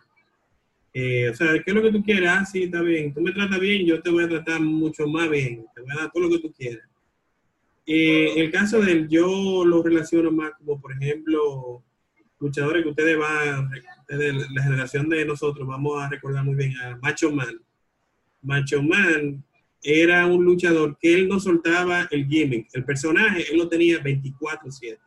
Eh, 0.93 1.29
o 1.29 1.35
sea, 1.35 1.53
¿qué 1.53 1.63
es 1.65 1.73
lo 1.73 1.81
que 1.81 1.91
tú 1.91 2.03
quieras? 2.03 2.37
Ah, 2.39 2.45
sí, 2.45 2.63
está 2.63 2.81
bien. 2.81 3.13
Tú 3.13 3.21
me 3.21 3.31
tratas 3.31 3.59
bien, 3.59 3.85
yo 3.85 4.01
te 4.01 4.09
voy 4.09 4.23
a 4.23 4.29
tratar 4.29 4.61
mucho 4.61 5.07
más 5.07 5.29
bien. 5.29 5.65
Te 5.75 5.81
voy 5.81 5.91
a 5.91 6.01
dar 6.01 6.11
todo 6.11 6.23
lo 6.23 6.29
que 6.29 6.39
tú 6.39 6.51
quieras. 6.51 6.87
Eh, 7.85 8.33
el 8.35 8.51
caso 8.51 8.81
del 8.81 9.07
yo 9.07 9.63
lo 9.63 9.81
relaciono 9.81 10.31
más 10.31 10.51
como, 10.57 10.81
por 10.81 10.91
ejemplo, 10.91 11.83
luchadores 12.39 12.83
que 12.83 12.89
ustedes 12.89 13.17
van, 13.17 13.69
de 14.07 14.33
la 14.33 14.63
generación 14.63 15.07
de 15.09 15.25
nosotros, 15.25 15.67
vamos 15.67 16.01
a 16.01 16.09
recordar 16.09 16.43
muy 16.43 16.55
bien 16.55 16.75
a 16.77 16.97
Macho 16.97 17.31
Man. 17.31 17.61
Macho 18.41 18.81
Man 18.81 19.43
era 19.81 20.25
un 20.25 20.43
luchador 20.43 20.97
que 20.99 21.13
él 21.13 21.27
no 21.27 21.39
soltaba 21.39 22.07
el 22.11 22.27
gimmick, 22.27 22.67
el 22.73 22.83
personaje, 22.83 23.45
él 23.51 23.57
lo 23.57 23.69
tenía 23.69 23.99
24/7. 23.99 24.99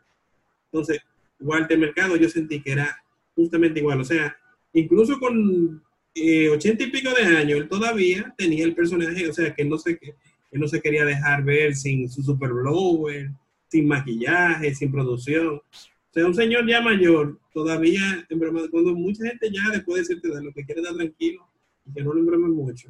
Entonces, 0.73 1.01
Walter 1.41 1.79
Mercado 1.79 2.17
yo 2.17 2.29
sentí 2.29 2.61
que 2.61 2.73
era 2.73 2.97
justamente 3.35 3.81
igual, 3.81 4.01
o 4.01 4.05
sea, 4.05 4.37
incluso 4.73 5.19
con 5.19 5.83
eh, 6.15 6.49
ochenta 6.49 6.85
y 6.85 6.91
pico 6.91 7.11
de 7.15 7.23
años, 7.23 7.61
él 7.61 7.69
todavía 7.69 8.35
tenía 8.37 8.65
el 8.65 8.75
personaje, 8.75 9.29
o 9.29 9.33
sea, 9.33 9.55
que 9.55 9.65
no 9.65 9.79
se, 9.79 9.99
que 9.99 10.15
no 10.53 10.67
se 10.67 10.81
quería 10.81 11.05
dejar 11.05 11.45
ver 11.45 11.75
sin 11.75 12.09
su 12.11 12.23
super 12.23 12.53
blower, 12.53 13.31
sin 13.69 13.87
maquillaje, 13.87 14.75
sin 14.75 14.91
producción. 14.91 15.57
O 15.57 16.13
sea, 16.13 16.27
un 16.27 16.35
señor 16.35 16.69
ya 16.69 16.81
mayor, 16.81 17.39
todavía, 17.55 18.27
en 18.29 18.39
broma, 18.39 18.63
cuando 18.71 18.95
mucha 18.95 19.25
gente 19.25 19.51
ya 19.53 19.71
después 19.71 19.97
de 19.97 20.01
decirte 20.01 20.37
de 20.37 20.45
lo 20.45 20.53
que 20.53 20.65
quiere 20.65 20.81
estar 20.81 20.97
tranquilo 20.97 21.49
y 21.87 21.93
que 21.93 22.03
no 22.03 22.13
lo 22.13 22.21
embrome 22.21 22.49
mucho, 22.49 22.89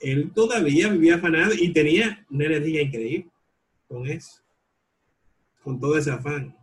él 0.00 0.30
todavía 0.34 0.88
vivía 0.88 1.16
afanado 1.16 1.52
y 1.54 1.72
tenía 1.72 2.24
una 2.30 2.46
energía 2.46 2.82
increíble 2.82 3.30
con 3.88 4.06
eso, 4.06 4.42
con 5.62 5.78
todo 5.80 5.96
ese 5.96 6.10
afán. 6.10 6.54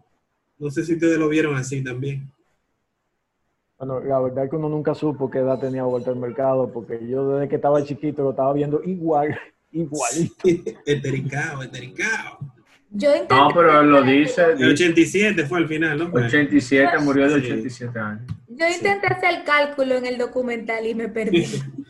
No 0.58 0.70
sé 0.70 0.84
si 0.84 0.94
ustedes 0.94 1.18
lo 1.18 1.28
vieron 1.30 1.56
así 1.56 1.84
también. 1.84 2.30
Bueno, 3.78 4.00
la 4.00 4.20
verdad 4.20 4.46
es 4.46 4.50
que 4.50 4.56
uno 4.56 4.70
nunca 4.70 4.94
supo 4.96 5.30
qué 5.30 5.40
edad 5.40 5.60
tenía 5.60 5.86
Walter 5.86 6.16
Mercado, 6.16 6.72
porque 6.72 7.06
yo 7.08 7.36
desde 7.36 7.50
que 7.50 7.56
estaba 7.56 7.84
chiquito 7.84 8.24
lo 8.24 8.30
estaba 8.32 8.54
viendo 8.54 8.82
igual, 8.84 9.38
igualito. 9.72 10.48
Yo 12.96 13.10
intenté 13.10 13.36
No, 13.36 13.50
pero 13.54 13.82
él 13.82 13.90
lo 13.90 14.04
dice. 14.04 14.44
El 14.58 14.72
87 14.72 15.46
fue 15.48 15.58
al 15.60 15.68
final, 15.68 15.98
¿no? 15.98 16.12
87, 16.14 17.00
murió 17.00 17.24
de 17.28 17.42
Sí. 17.42 17.48
87 17.52 18.00
años. 18.00 18.22
Yo 18.48 18.70
intenté 18.70 19.08
hacer 19.08 19.40
el 19.40 19.44
cálculo 19.44 19.96
en 19.96 20.06
el 20.06 20.18
documental 20.18 20.86
y 20.86 20.94
me 20.94 21.10
perdí. 21.10 21.46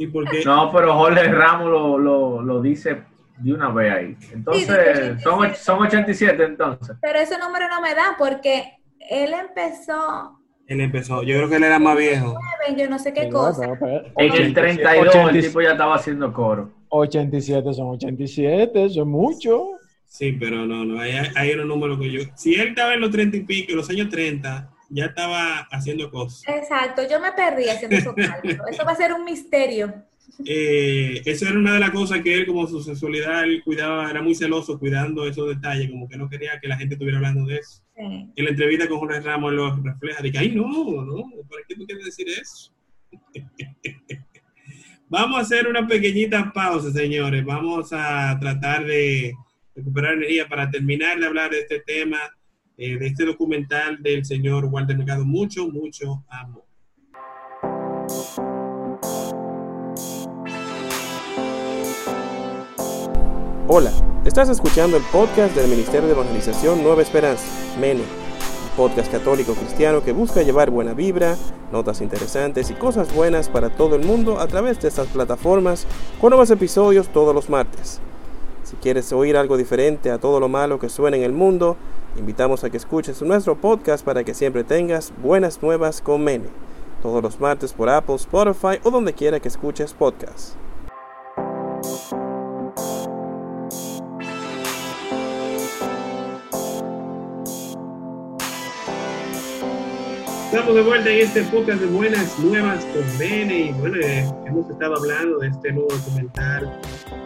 Sí, 0.00 0.06
porque 0.06 0.42
No, 0.46 0.72
pero 0.72 0.94
Jorge 0.94 1.24
Ramos 1.24 1.70
lo, 1.70 1.98
lo, 1.98 2.40
lo 2.40 2.62
dice 2.62 3.02
de 3.36 3.52
una 3.52 3.68
vez 3.68 3.92
ahí. 3.92 4.16
Sí, 4.18 4.30
Entonces, 4.32 4.66
dice 4.66 5.20
son, 5.20 5.54
son 5.54 5.82
87 5.82 6.42
entonces. 6.42 6.96
Pero 7.02 7.18
ese 7.18 7.36
número 7.36 7.68
no 7.68 7.82
me 7.82 7.94
da 7.94 8.14
porque 8.18 8.78
él 9.10 9.34
empezó 9.34 10.38
él 10.66 10.80
empezó, 10.80 11.22
yo 11.22 11.36
creo 11.36 11.50
que 11.50 11.56
él 11.56 11.64
era 11.64 11.78
más 11.78 11.98
viejo. 11.98 12.34
en 12.66 12.76
yo 12.78 12.88
no 12.88 12.98
sé 12.98 13.12
qué 13.12 13.22
Pero, 13.24 13.32
cosa. 13.32 13.76
pero, 13.78 14.04
pero, 14.16 14.34
En 14.34 14.42
el 14.42 14.54
32 14.54 14.94
el 14.94 15.08
87, 15.08 15.48
tipo 15.48 15.60
ya 15.60 15.72
estaba 15.72 15.96
haciendo 15.96 16.32
coro. 16.32 16.70
87 16.88 17.74
son 17.74 17.88
87, 17.88 18.84
eso 18.86 19.00
es 19.02 19.06
mucho. 19.06 19.66
Sí, 20.06 20.32
pero 20.32 20.64
no, 20.64 20.86
no, 20.86 20.98
hay, 20.98 21.12
hay 21.36 21.52
unos 21.52 21.66
números 21.66 21.98
que 22.00 22.10
yo... 22.10 22.20
Si 22.36 22.54
él 22.54 22.68
estaba 22.68 22.94
en 22.94 23.02
los 23.02 23.10
30 23.10 23.36
y 23.36 23.40
pico, 23.40 23.72
en 23.72 23.76
los 23.76 23.90
años 23.90 24.08
30, 24.08 24.70
ya 24.90 25.06
estaba 25.06 25.60
haciendo 25.70 26.10
cosas. 26.10 26.42
Exacto, 26.46 27.02
yo 27.08 27.20
me 27.20 27.32
perdí 27.32 27.68
haciendo 27.68 27.96
esos 27.96 28.14
cálculos. 28.16 28.60
Eso 28.70 28.84
va 28.84 28.92
a 28.92 28.96
ser 28.96 29.12
un 29.12 29.24
misterio. 29.24 29.94
Eh, 30.44 31.22
eso 31.24 31.46
era 31.46 31.58
una 31.58 31.74
de 31.74 31.80
las 31.80 31.90
cosas 31.90 32.20
que 32.22 32.34
él, 32.34 32.46
como 32.46 32.66
su 32.66 32.82
sexualidad, 32.82 33.44
él 33.44 33.62
cuidaba, 33.64 34.10
era 34.10 34.22
muy 34.22 34.34
celoso 34.34 34.78
cuidando 34.78 35.26
esos 35.26 35.48
detalles, 35.48 35.90
como 35.90 36.08
que 36.08 36.16
no 36.16 36.28
quería 36.28 36.58
que 36.60 36.68
la 36.68 36.76
gente 36.76 36.94
estuviera 36.94 37.18
hablando 37.18 37.46
de 37.46 37.56
eso. 37.56 37.82
Sí. 37.96 38.02
En 38.36 38.44
la 38.44 38.50
entrevista 38.50 38.88
con 38.88 38.98
Jorge 38.98 39.20
Ramos 39.20 39.52
lo 39.52 39.76
refleja, 39.76 40.22
de 40.22 40.32
que, 40.32 40.38
ay, 40.38 40.52
no, 40.52 40.66
no, 40.66 41.30
¿para 41.48 41.62
qué 41.68 41.74
tú 41.74 41.86
quieres 41.86 42.04
decir 42.04 42.28
eso? 42.28 42.72
Vamos 45.08 45.38
a 45.38 45.42
hacer 45.42 45.66
una 45.66 45.88
pequeñita 45.88 46.52
pausa, 46.52 46.92
señores. 46.92 47.44
Vamos 47.44 47.92
a 47.92 48.38
tratar 48.38 48.86
de 48.86 49.34
recuperar 49.74 50.14
energía 50.14 50.48
para 50.48 50.70
terminar 50.70 51.18
de 51.18 51.26
hablar 51.26 51.50
de 51.50 51.60
este 51.60 51.80
tema, 51.80 52.18
eh, 52.82 52.96
de 52.96 53.08
este 53.08 53.26
documental 53.26 54.02
del 54.02 54.24
señor 54.24 54.64
Walter 54.64 54.96
Mercado. 54.96 55.22
Mucho, 55.22 55.68
mucho 55.68 56.24
amor. 56.30 56.64
Hola, 63.68 63.92
estás 64.24 64.48
escuchando 64.48 64.96
el 64.96 65.02
podcast 65.12 65.54
del 65.54 65.68
Ministerio 65.68 66.06
de 66.06 66.14
Evangelización 66.14 66.82
Nueva 66.82 67.02
Esperanza, 67.02 67.44
MENE, 67.78 68.02
podcast 68.78 69.12
católico 69.12 69.52
cristiano 69.52 70.02
que 70.02 70.12
busca 70.12 70.42
llevar 70.42 70.70
buena 70.70 70.94
vibra, 70.94 71.36
notas 71.70 72.00
interesantes 72.00 72.70
y 72.70 72.74
cosas 72.74 73.14
buenas 73.14 73.50
para 73.50 73.68
todo 73.68 73.94
el 73.94 74.06
mundo 74.06 74.40
a 74.40 74.46
través 74.48 74.80
de 74.80 74.88
estas 74.88 75.06
plataformas 75.08 75.86
con 76.18 76.30
nuevos 76.30 76.50
episodios 76.50 77.12
todos 77.12 77.34
los 77.34 77.50
martes. 77.50 78.00
Si 78.70 78.76
quieres 78.76 79.12
oír 79.12 79.36
algo 79.36 79.56
diferente 79.56 80.12
a 80.12 80.18
todo 80.18 80.38
lo 80.38 80.48
malo 80.48 80.78
que 80.78 80.88
suena 80.88 81.16
en 81.16 81.24
el 81.24 81.32
mundo, 81.32 81.76
invitamos 82.16 82.62
a 82.62 82.70
que 82.70 82.76
escuches 82.76 83.20
nuestro 83.20 83.56
podcast 83.56 84.04
para 84.04 84.22
que 84.22 84.32
siempre 84.32 84.62
tengas 84.62 85.12
buenas 85.20 85.60
nuevas 85.60 86.00
con 86.00 86.22
Mene, 86.22 86.46
todos 87.02 87.20
los 87.20 87.40
martes 87.40 87.72
por 87.72 87.88
Apple, 87.88 88.14
Spotify 88.14 88.78
o 88.84 88.92
donde 88.92 89.12
quiera 89.12 89.40
que 89.40 89.48
escuches 89.48 89.92
podcasts. 89.92 90.56
Estamos 100.50 100.74
de 100.74 100.82
vuelta 100.82 101.08
en 101.08 101.20
este 101.20 101.44
podcast 101.44 101.80
de 101.80 101.86
Buenas 101.86 102.36
Nuevas 102.40 102.84
con 102.86 103.04
Bene 103.20 103.66
y 103.66 103.72
bueno, 103.74 104.00
eh, 104.00 104.24
hemos 104.48 104.68
estado 104.68 104.96
hablando 104.96 105.38
de 105.38 105.46
este 105.46 105.70
nuevo 105.70 105.88
documental 105.88 106.80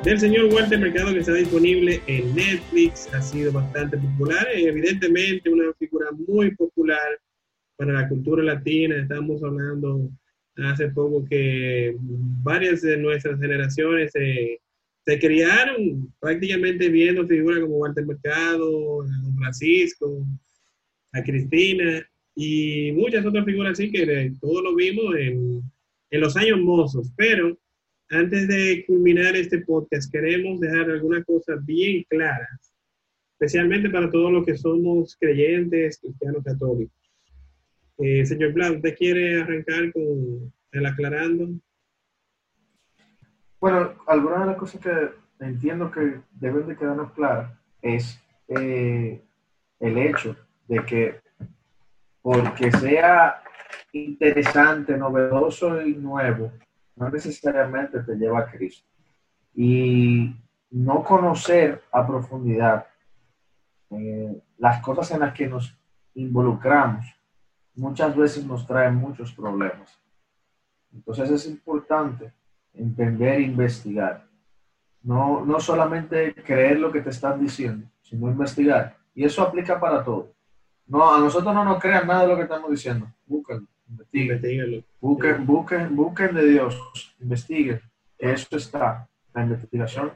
del 0.04 0.20
señor 0.20 0.52
Walter 0.52 0.78
Mercado 0.78 1.14
que 1.14 1.20
está 1.20 1.32
disponible 1.32 2.02
en 2.06 2.34
Netflix, 2.34 3.08
ha 3.14 3.22
sido 3.22 3.50
bastante 3.50 3.96
popular, 3.96 4.46
eh, 4.52 4.68
evidentemente 4.68 5.48
una 5.48 5.72
figura 5.78 6.08
muy 6.28 6.54
popular 6.54 7.18
para 7.76 7.94
la 7.94 8.08
cultura 8.10 8.42
latina, 8.42 8.96
estamos 8.96 9.42
hablando 9.42 10.10
hace 10.56 10.88
poco 10.88 11.24
que 11.24 11.96
varias 12.42 12.82
de 12.82 12.98
nuestras 12.98 13.40
generaciones 13.40 14.12
eh, 14.16 14.58
se 15.06 15.18
criaron 15.18 16.12
prácticamente 16.20 16.90
viendo 16.90 17.26
figuras 17.26 17.60
como 17.60 17.78
Walter 17.78 18.04
Mercado, 18.04 19.02
Don 19.02 19.36
Francisco, 19.38 20.26
a 21.14 21.22
Cristina 21.22 22.06
y 22.34 22.92
muchas 22.92 23.24
otras 23.24 23.44
figuras 23.44 23.72
así 23.72 23.90
que 23.90 24.02
eh, 24.02 24.32
todos 24.40 24.62
lo 24.62 24.74
vimos 24.74 25.14
en, 25.16 25.62
en 26.10 26.20
los 26.20 26.36
años 26.36 26.60
mozos. 26.60 27.12
Pero 27.16 27.56
antes 28.10 28.48
de 28.48 28.84
culminar 28.86 29.36
este 29.36 29.58
podcast, 29.60 30.10
queremos 30.10 30.60
dejar 30.60 30.90
algunas 30.90 31.24
cosas 31.24 31.64
bien 31.64 32.04
claras, 32.08 32.72
especialmente 33.32 33.90
para 33.90 34.10
todos 34.10 34.32
los 34.32 34.44
que 34.44 34.56
somos 34.56 35.16
creyentes 35.18 35.98
cristianos 35.98 36.44
católicos. 36.44 36.96
Eh, 37.98 38.26
señor 38.26 38.52
Blanc, 38.52 38.76
¿usted 38.76 38.96
quiere 38.96 39.40
arrancar 39.40 39.92
con 39.92 40.52
el 40.72 40.86
aclarando? 40.86 41.48
Bueno, 43.60 43.94
algunas 44.06 44.40
de 44.40 44.46
las 44.46 44.56
cosas 44.56 44.80
que 44.80 45.44
entiendo 45.44 45.90
que 45.90 46.20
deben 46.32 46.66
de 46.66 46.76
quedarnos 46.76 47.12
claras 47.12 47.52
es 47.82 48.20
eh, 48.48 49.22
el 49.80 49.98
hecho 49.98 50.36
de 50.68 50.84
que 50.84 51.23
porque 52.24 52.72
sea 52.72 53.42
interesante, 53.92 54.96
novedoso 54.96 55.82
y 55.82 55.94
nuevo, 55.94 56.50
no 56.96 57.10
necesariamente 57.10 58.00
te 58.00 58.14
lleva 58.14 58.38
a 58.38 58.50
Cristo. 58.50 58.88
Y 59.54 60.34
no 60.70 61.04
conocer 61.04 61.82
a 61.92 62.06
profundidad 62.06 62.86
eh, 63.90 64.42
las 64.56 64.80
cosas 64.80 65.10
en 65.10 65.20
las 65.20 65.34
que 65.34 65.46
nos 65.46 65.78
involucramos 66.14 67.04
muchas 67.74 68.16
veces 68.16 68.46
nos 68.46 68.66
trae 68.66 68.90
muchos 68.90 69.30
problemas. 69.34 70.00
Entonces 70.94 71.30
es 71.30 71.46
importante 71.46 72.32
entender 72.72 73.34
e 73.34 73.42
investigar. 73.42 74.26
No, 75.02 75.44
no 75.44 75.60
solamente 75.60 76.34
creer 76.36 76.80
lo 76.80 76.90
que 76.90 77.02
te 77.02 77.10
están 77.10 77.38
diciendo, 77.38 77.86
sino 78.00 78.30
investigar. 78.30 78.96
Y 79.14 79.24
eso 79.24 79.42
aplica 79.42 79.78
para 79.78 80.02
todo. 80.02 80.32
No, 80.86 81.14
a 81.14 81.18
nosotros 81.18 81.54
no 81.54 81.64
nos 81.64 81.80
crean 81.80 82.06
nada 82.06 82.22
de 82.22 82.28
lo 82.28 82.36
que 82.36 82.42
estamos 82.42 82.70
diciendo. 82.70 83.12
Busquen, 83.26 83.66
investiguen, 84.12 84.84
busquen, 85.00 85.46
busquen, 85.46 85.96
busquen 85.96 86.34
de 86.34 86.46
Dios, 86.46 87.14
investiguen. 87.20 87.80
Eso 88.18 88.56
está. 88.56 89.08
La 89.34 89.42
investigación 89.42 90.12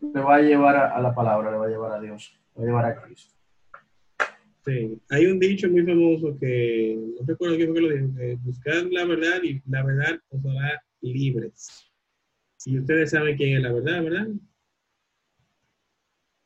le 0.00 0.20
va 0.20 0.36
a 0.36 0.40
llevar 0.40 0.76
a, 0.76 0.96
a 0.96 1.00
la 1.00 1.14
palabra, 1.14 1.50
le 1.50 1.56
va 1.56 1.66
a 1.66 1.68
llevar 1.68 1.92
a 1.92 2.00
Dios, 2.00 2.38
le 2.54 2.60
va 2.60 2.62
a 2.62 2.66
llevar 2.66 2.84
a 2.86 3.02
Cristo. 3.02 3.38
Sí, 4.64 5.00
hay 5.08 5.26
un 5.26 5.38
dicho 5.38 5.68
muy 5.70 5.82
famoso 5.82 6.36
que 6.38 6.98
no 7.18 7.26
recuerdo 7.26 7.56
quién 7.56 7.72
fue 7.72 7.74
que 7.76 7.80
lo 7.80 7.94
dijo, 7.94 8.14
que 8.16 8.34
buscar 8.42 8.84
la 8.90 9.04
verdad 9.06 9.42
y 9.42 9.62
la 9.66 9.82
verdad 9.82 10.20
os 10.28 10.44
hará 10.44 10.82
libres. 11.00 11.90
Y 12.66 12.78
ustedes 12.78 13.10
saben 13.10 13.36
quién 13.36 13.56
es 13.56 13.62
la 13.62 13.72
verdad, 13.72 14.02
¿verdad? 14.02 14.26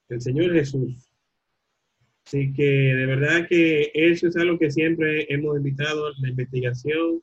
El 0.09 0.21
Señor 0.21 0.53
Jesús. 0.53 1.12
Así 2.27 2.53
que 2.53 2.63
de 2.63 3.07
verdad 3.07 3.47
que 3.49 3.91
eso 3.95 4.29
es 4.29 4.37
algo 4.37 4.59
que 4.59 4.71
siempre 4.71 5.27
hemos 5.33 5.57
invitado, 5.57 6.13
la 6.21 6.29
investigación. 6.29 7.21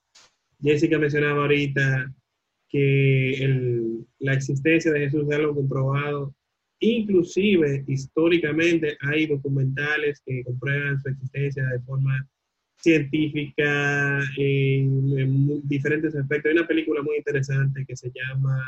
Jessica 0.62 1.00
mencionaba 1.00 1.44
ahorita 1.44 2.14
que 2.70 3.98
la 4.20 4.34
existencia 4.34 4.92
de 4.92 5.02
Jesús 5.02 5.26
es 5.28 5.36
algo 5.36 5.56
comprobado. 5.56 6.36
Inclusive, 6.82 7.84
históricamente, 7.88 8.98
hay 9.02 9.26
documentales 9.28 10.22
que 10.26 10.44
comprueban 10.44 11.02
su 11.02 11.10
existencia 11.10 11.66
de 11.66 11.80
forma 11.82 12.28
científica 12.78 14.22
en, 14.38 15.68
diferentes 15.68 16.16
aspectos. 16.16 16.52
Hay 16.52 16.58
una 16.58 16.68
película 16.68 17.02
muy 17.02 17.18
interesante 17.18 17.86
que 17.86 17.96
se 17.96 18.12
llama, 18.12 18.62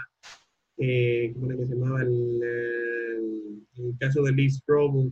eh, 0.78 1.32
¿cómo 1.34 1.48
se 1.48 1.76
llamaba? 1.76 2.02
El, 2.02 2.42
eh, 2.44 3.94
caso 4.00 4.22
de 4.24 4.34
Lee 4.34 4.50
Strobel, 4.50 5.12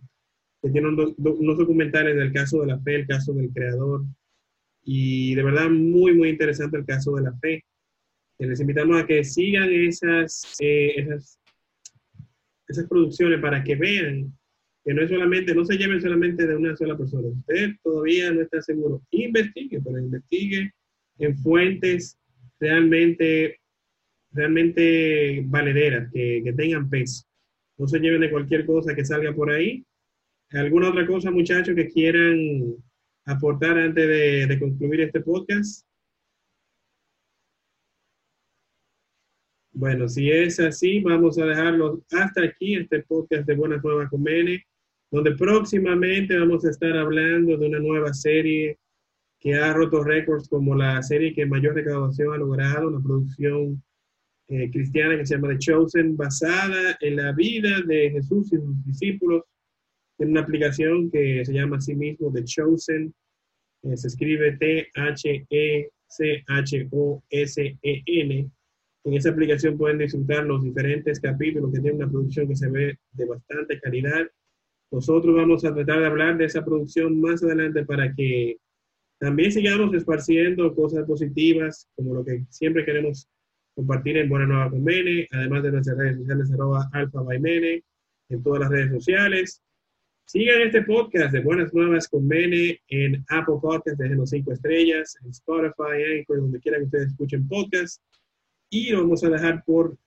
que 0.62 0.70
tiene 0.70 0.88
un 0.90 0.96
do- 0.96 1.16
do- 1.18 1.36
unos 1.36 1.58
documentales 1.58 2.16
del 2.16 2.32
caso 2.34 2.62
de 2.62 2.68
la 2.68 2.80
fe, 2.80 2.96
el 2.96 3.08
caso 3.08 3.34
del 3.34 3.50
creador, 3.52 4.04
y 4.84 5.36
de 5.36 5.44
verdad 5.44 5.70
muy, 5.70 6.14
muy 6.14 6.30
interesante 6.30 6.78
el 6.78 6.86
caso 6.86 7.14
de 7.16 7.24
la 7.24 7.34
fe. 7.38 7.64
Les 8.40 8.60
invitamos 8.60 9.02
a 9.02 9.06
que 9.06 9.24
sigan 9.24 9.70
esas, 9.72 10.56
eh, 10.60 10.94
esas, 10.98 11.40
esas 12.68 12.88
producciones 12.88 13.40
para 13.42 13.64
que 13.64 13.76
vean 13.76 14.34
que 14.86 14.94
no 14.94 15.02
es 15.02 15.10
solamente, 15.10 15.54
no 15.54 15.66
se 15.66 15.78
lleven 15.78 16.02
solamente 16.02 16.48
de 16.48 16.56
una 16.56 16.76
sola 16.76 16.98
persona. 16.98 17.28
Usted 17.28 17.72
todavía 17.84 18.32
no 18.32 18.42
está 18.42 18.62
seguro. 18.62 19.02
Investigue, 19.12 19.82
pero 19.84 20.00
investigue 20.00 20.72
en 21.18 21.38
fuentes 21.38 22.18
realmente, 22.60 23.60
realmente 24.32 25.44
valederas, 25.46 26.10
que, 26.14 26.42
que 26.44 26.54
tengan 26.54 26.90
peso. 26.90 27.26
No 27.78 27.88
se 27.88 28.00
lleven 28.00 28.22
de 28.22 28.32
cualquier 28.32 28.66
cosa 28.66 28.96
que 28.96 29.04
salga 29.06 29.34
por 29.34 29.52
ahí. 29.52 29.84
¿Alguna 30.52 30.90
otra 30.90 31.06
cosa, 31.06 31.30
muchachos, 31.30 31.76
que 31.76 31.90
quieran 31.90 32.76
aportar 33.26 33.78
antes 33.78 34.08
de, 34.08 34.48
de 34.48 34.60
concluir 34.60 35.02
este 35.02 35.22
podcast? 35.22 35.86
Bueno, 39.72 40.10
si 40.10 40.32
es 40.32 40.60
así, 40.60 41.00
vamos 41.02 41.38
a 41.38 41.46
dejarlo 41.46 42.04
hasta 42.12 42.44
aquí, 42.44 42.76
este 42.76 43.04
podcast 43.04 43.46
de 43.46 43.56
Buenas 43.56 43.84
Nuevas 43.84 44.10
con 44.10 44.24
Mene, 44.24 44.66
donde 45.12 45.36
próximamente 45.36 46.38
vamos 46.38 46.66
a 46.66 46.72
estar 46.72 46.98
hablando 46.98 47.56
de 47.56 47.68
una 47.68 47.80
nueva 47.80 48.14
serie 48.14 48.80
que 49.40 49.54
ha 49.54 49.72
roto 49.72 50.04
récords 50.04 50.50
como 50.50 50.76
la 50.76 51.02
serie 51.04 51.34
que 51.34 51.46
mayor 51.46 51.76
recaudación 51.76 52.34
ha 52.34 52.38
logrado, 52.38 52.88
una 52.88 53.02
producción 53.02 53.82
eh, 54.48 54.70
cristiana 54.72 55.16
que 55.16 55.28
se 55.28 55.36
llama 55.36 55.50
The 55.50 55.60
Chosen, 55.60 56.18
basada 56.18 56.98
en 57.00 57.16
la 57.18 57.32
vida 57.34 57.82
de 57.86 58.10
Jesús 58.10 58.52
y 58.52 58.58
sus 58.58 58.86
discípulos. 58.86 59.44
Tiene 60.20 60.34
una 60.34 60.42
aplicación 60.42 61.10
que 61.10 61.46
se 61.46 61.54
llama 61.54 61.78
a 61.78 61.82
sí 61.82 61.96
mismo 61.96 62.30
The 62.32 62.44
Chosen, 62.44 63.14
eh, 63.84 63.96
se 63.96 64.08
escribe 64.10 64.58
T-H-E-C-H-O-S-E-N. 64.58 65.92
En 69.06 69.14
esa 69.14 69.30
aplicación 69.30 69.78
pueden 69.78 70.00
disfrutar 70.00 70.46
los 70.46 70.62
diferentes 70.62 71.22
capítulos 71.22 71.72
que 71.72 71.80
tiene 71.80 71.96
una 71.96 72.10
producción 72.10 72.50
que 72.50 72.58
se 72.58 72.70
ve 72.70 73.00
de 73.14 73.26
bastante 73.26 73.80
calidad. 73.80 74.28
Nosotros 74.92 75.34
vamos 75.34 75.64
a 75.64 75.74
tratar 75.74 76.02
de 76.02 76.08
hablar 76.08 76.38
de 76.38 76.44
esa 76.46 76.66
producción 76.66 77.22
más 77.22 77.42
adelante 77.42 77.86
para 77.86 78.14
que 78.14 78.58
también 79.20 79.54
sigamos 79.54 79.96
esparciendo 79.96 80.76
cosas 80.76 81.06
positivas, 81.06 81.88
como 81.96 82.16
lo 82.16 82.26
que 82.26 82.44
siempre 82.50 82.84
queremos 82.84 83.30
compartir 83.74 84.18
en 84.18 84.28
Buena 84.28 84.48
Nueva 84.48 84.70
con 84.70 84.84
Mene, 84.84 85.30
además 85.32 85.64
de 85.64 85.72
nuestras 85.72 85.98
redes 85.98 86.18
sociales, 86.18 86.52
arroba 86.52 86.90
alfa 86.92 87.22
by 87.22 87.40
Mene, 87.40 87.86
en 88.28 88.44
todas 88.44 88.60
las 88.60 88.70
redes 88.70 88.92
sociales. 88.92 89.64
Sigan 90.32 90.62
este 90.62 90.84
podcast 90.84 91.34
de 91.34 91.40
Buenas 91.40 91.74
Nuevas 91.74 92.08
con 92.08 92.28
Mene 92.28 92.80
en 92.90 93.26
Apple 93.30 93.56
Podcasts, 93.60 93.98
déjenos 93.98 94.30
cinco 94.30 94.52
estrellas, 94.52 95.18
en 95.24 95.32
Spotify, 95.32 96.20
Anchor, 96.20 96.42
donde 96.42 96.60
quiera 96.60 96.78
que 96.78 96.84
ustedes 96.84 97.08
escuchen 97.08 97.48
podcast. 97.48 98.00
Y 98.70 98.94
vamos 98.94 99.24
a 99.24 99.30
dejar 99.30 99.64
por, 99.66 99.98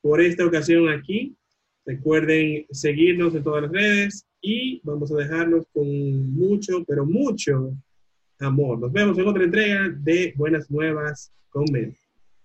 por 0.00 0.22
esta 0.22 0.46
ocasión 0.46 0.88
aquí. 0.88 1.36
Recuerden 1.84 2.64
seguirnos 2.70 3.34
en 3.34 3.44
todas 3.44 3.64
las 3.64 3.72
redes 3.72 4.26
y 4.40 4.80
vamos 4.82 5.12
a 5.12 5.16
dejarlos 5.16 5.66
con 5.74 6.34
mucho, 6.34 6.82
pero 6.86 7.04
mucho 7.04 7.76
amor. 8.38 8.78
Nos 8.78 8.90
vemos 8.90 9.18
en 9.18 9.28
otra 9.28 9.44
entrega 9.44 9.90
de 9.90 10.32
Buenas 10.38 10.70
Nuevas 10.70 11.30
con 11.50 11.66
Mene. 11.70 11.94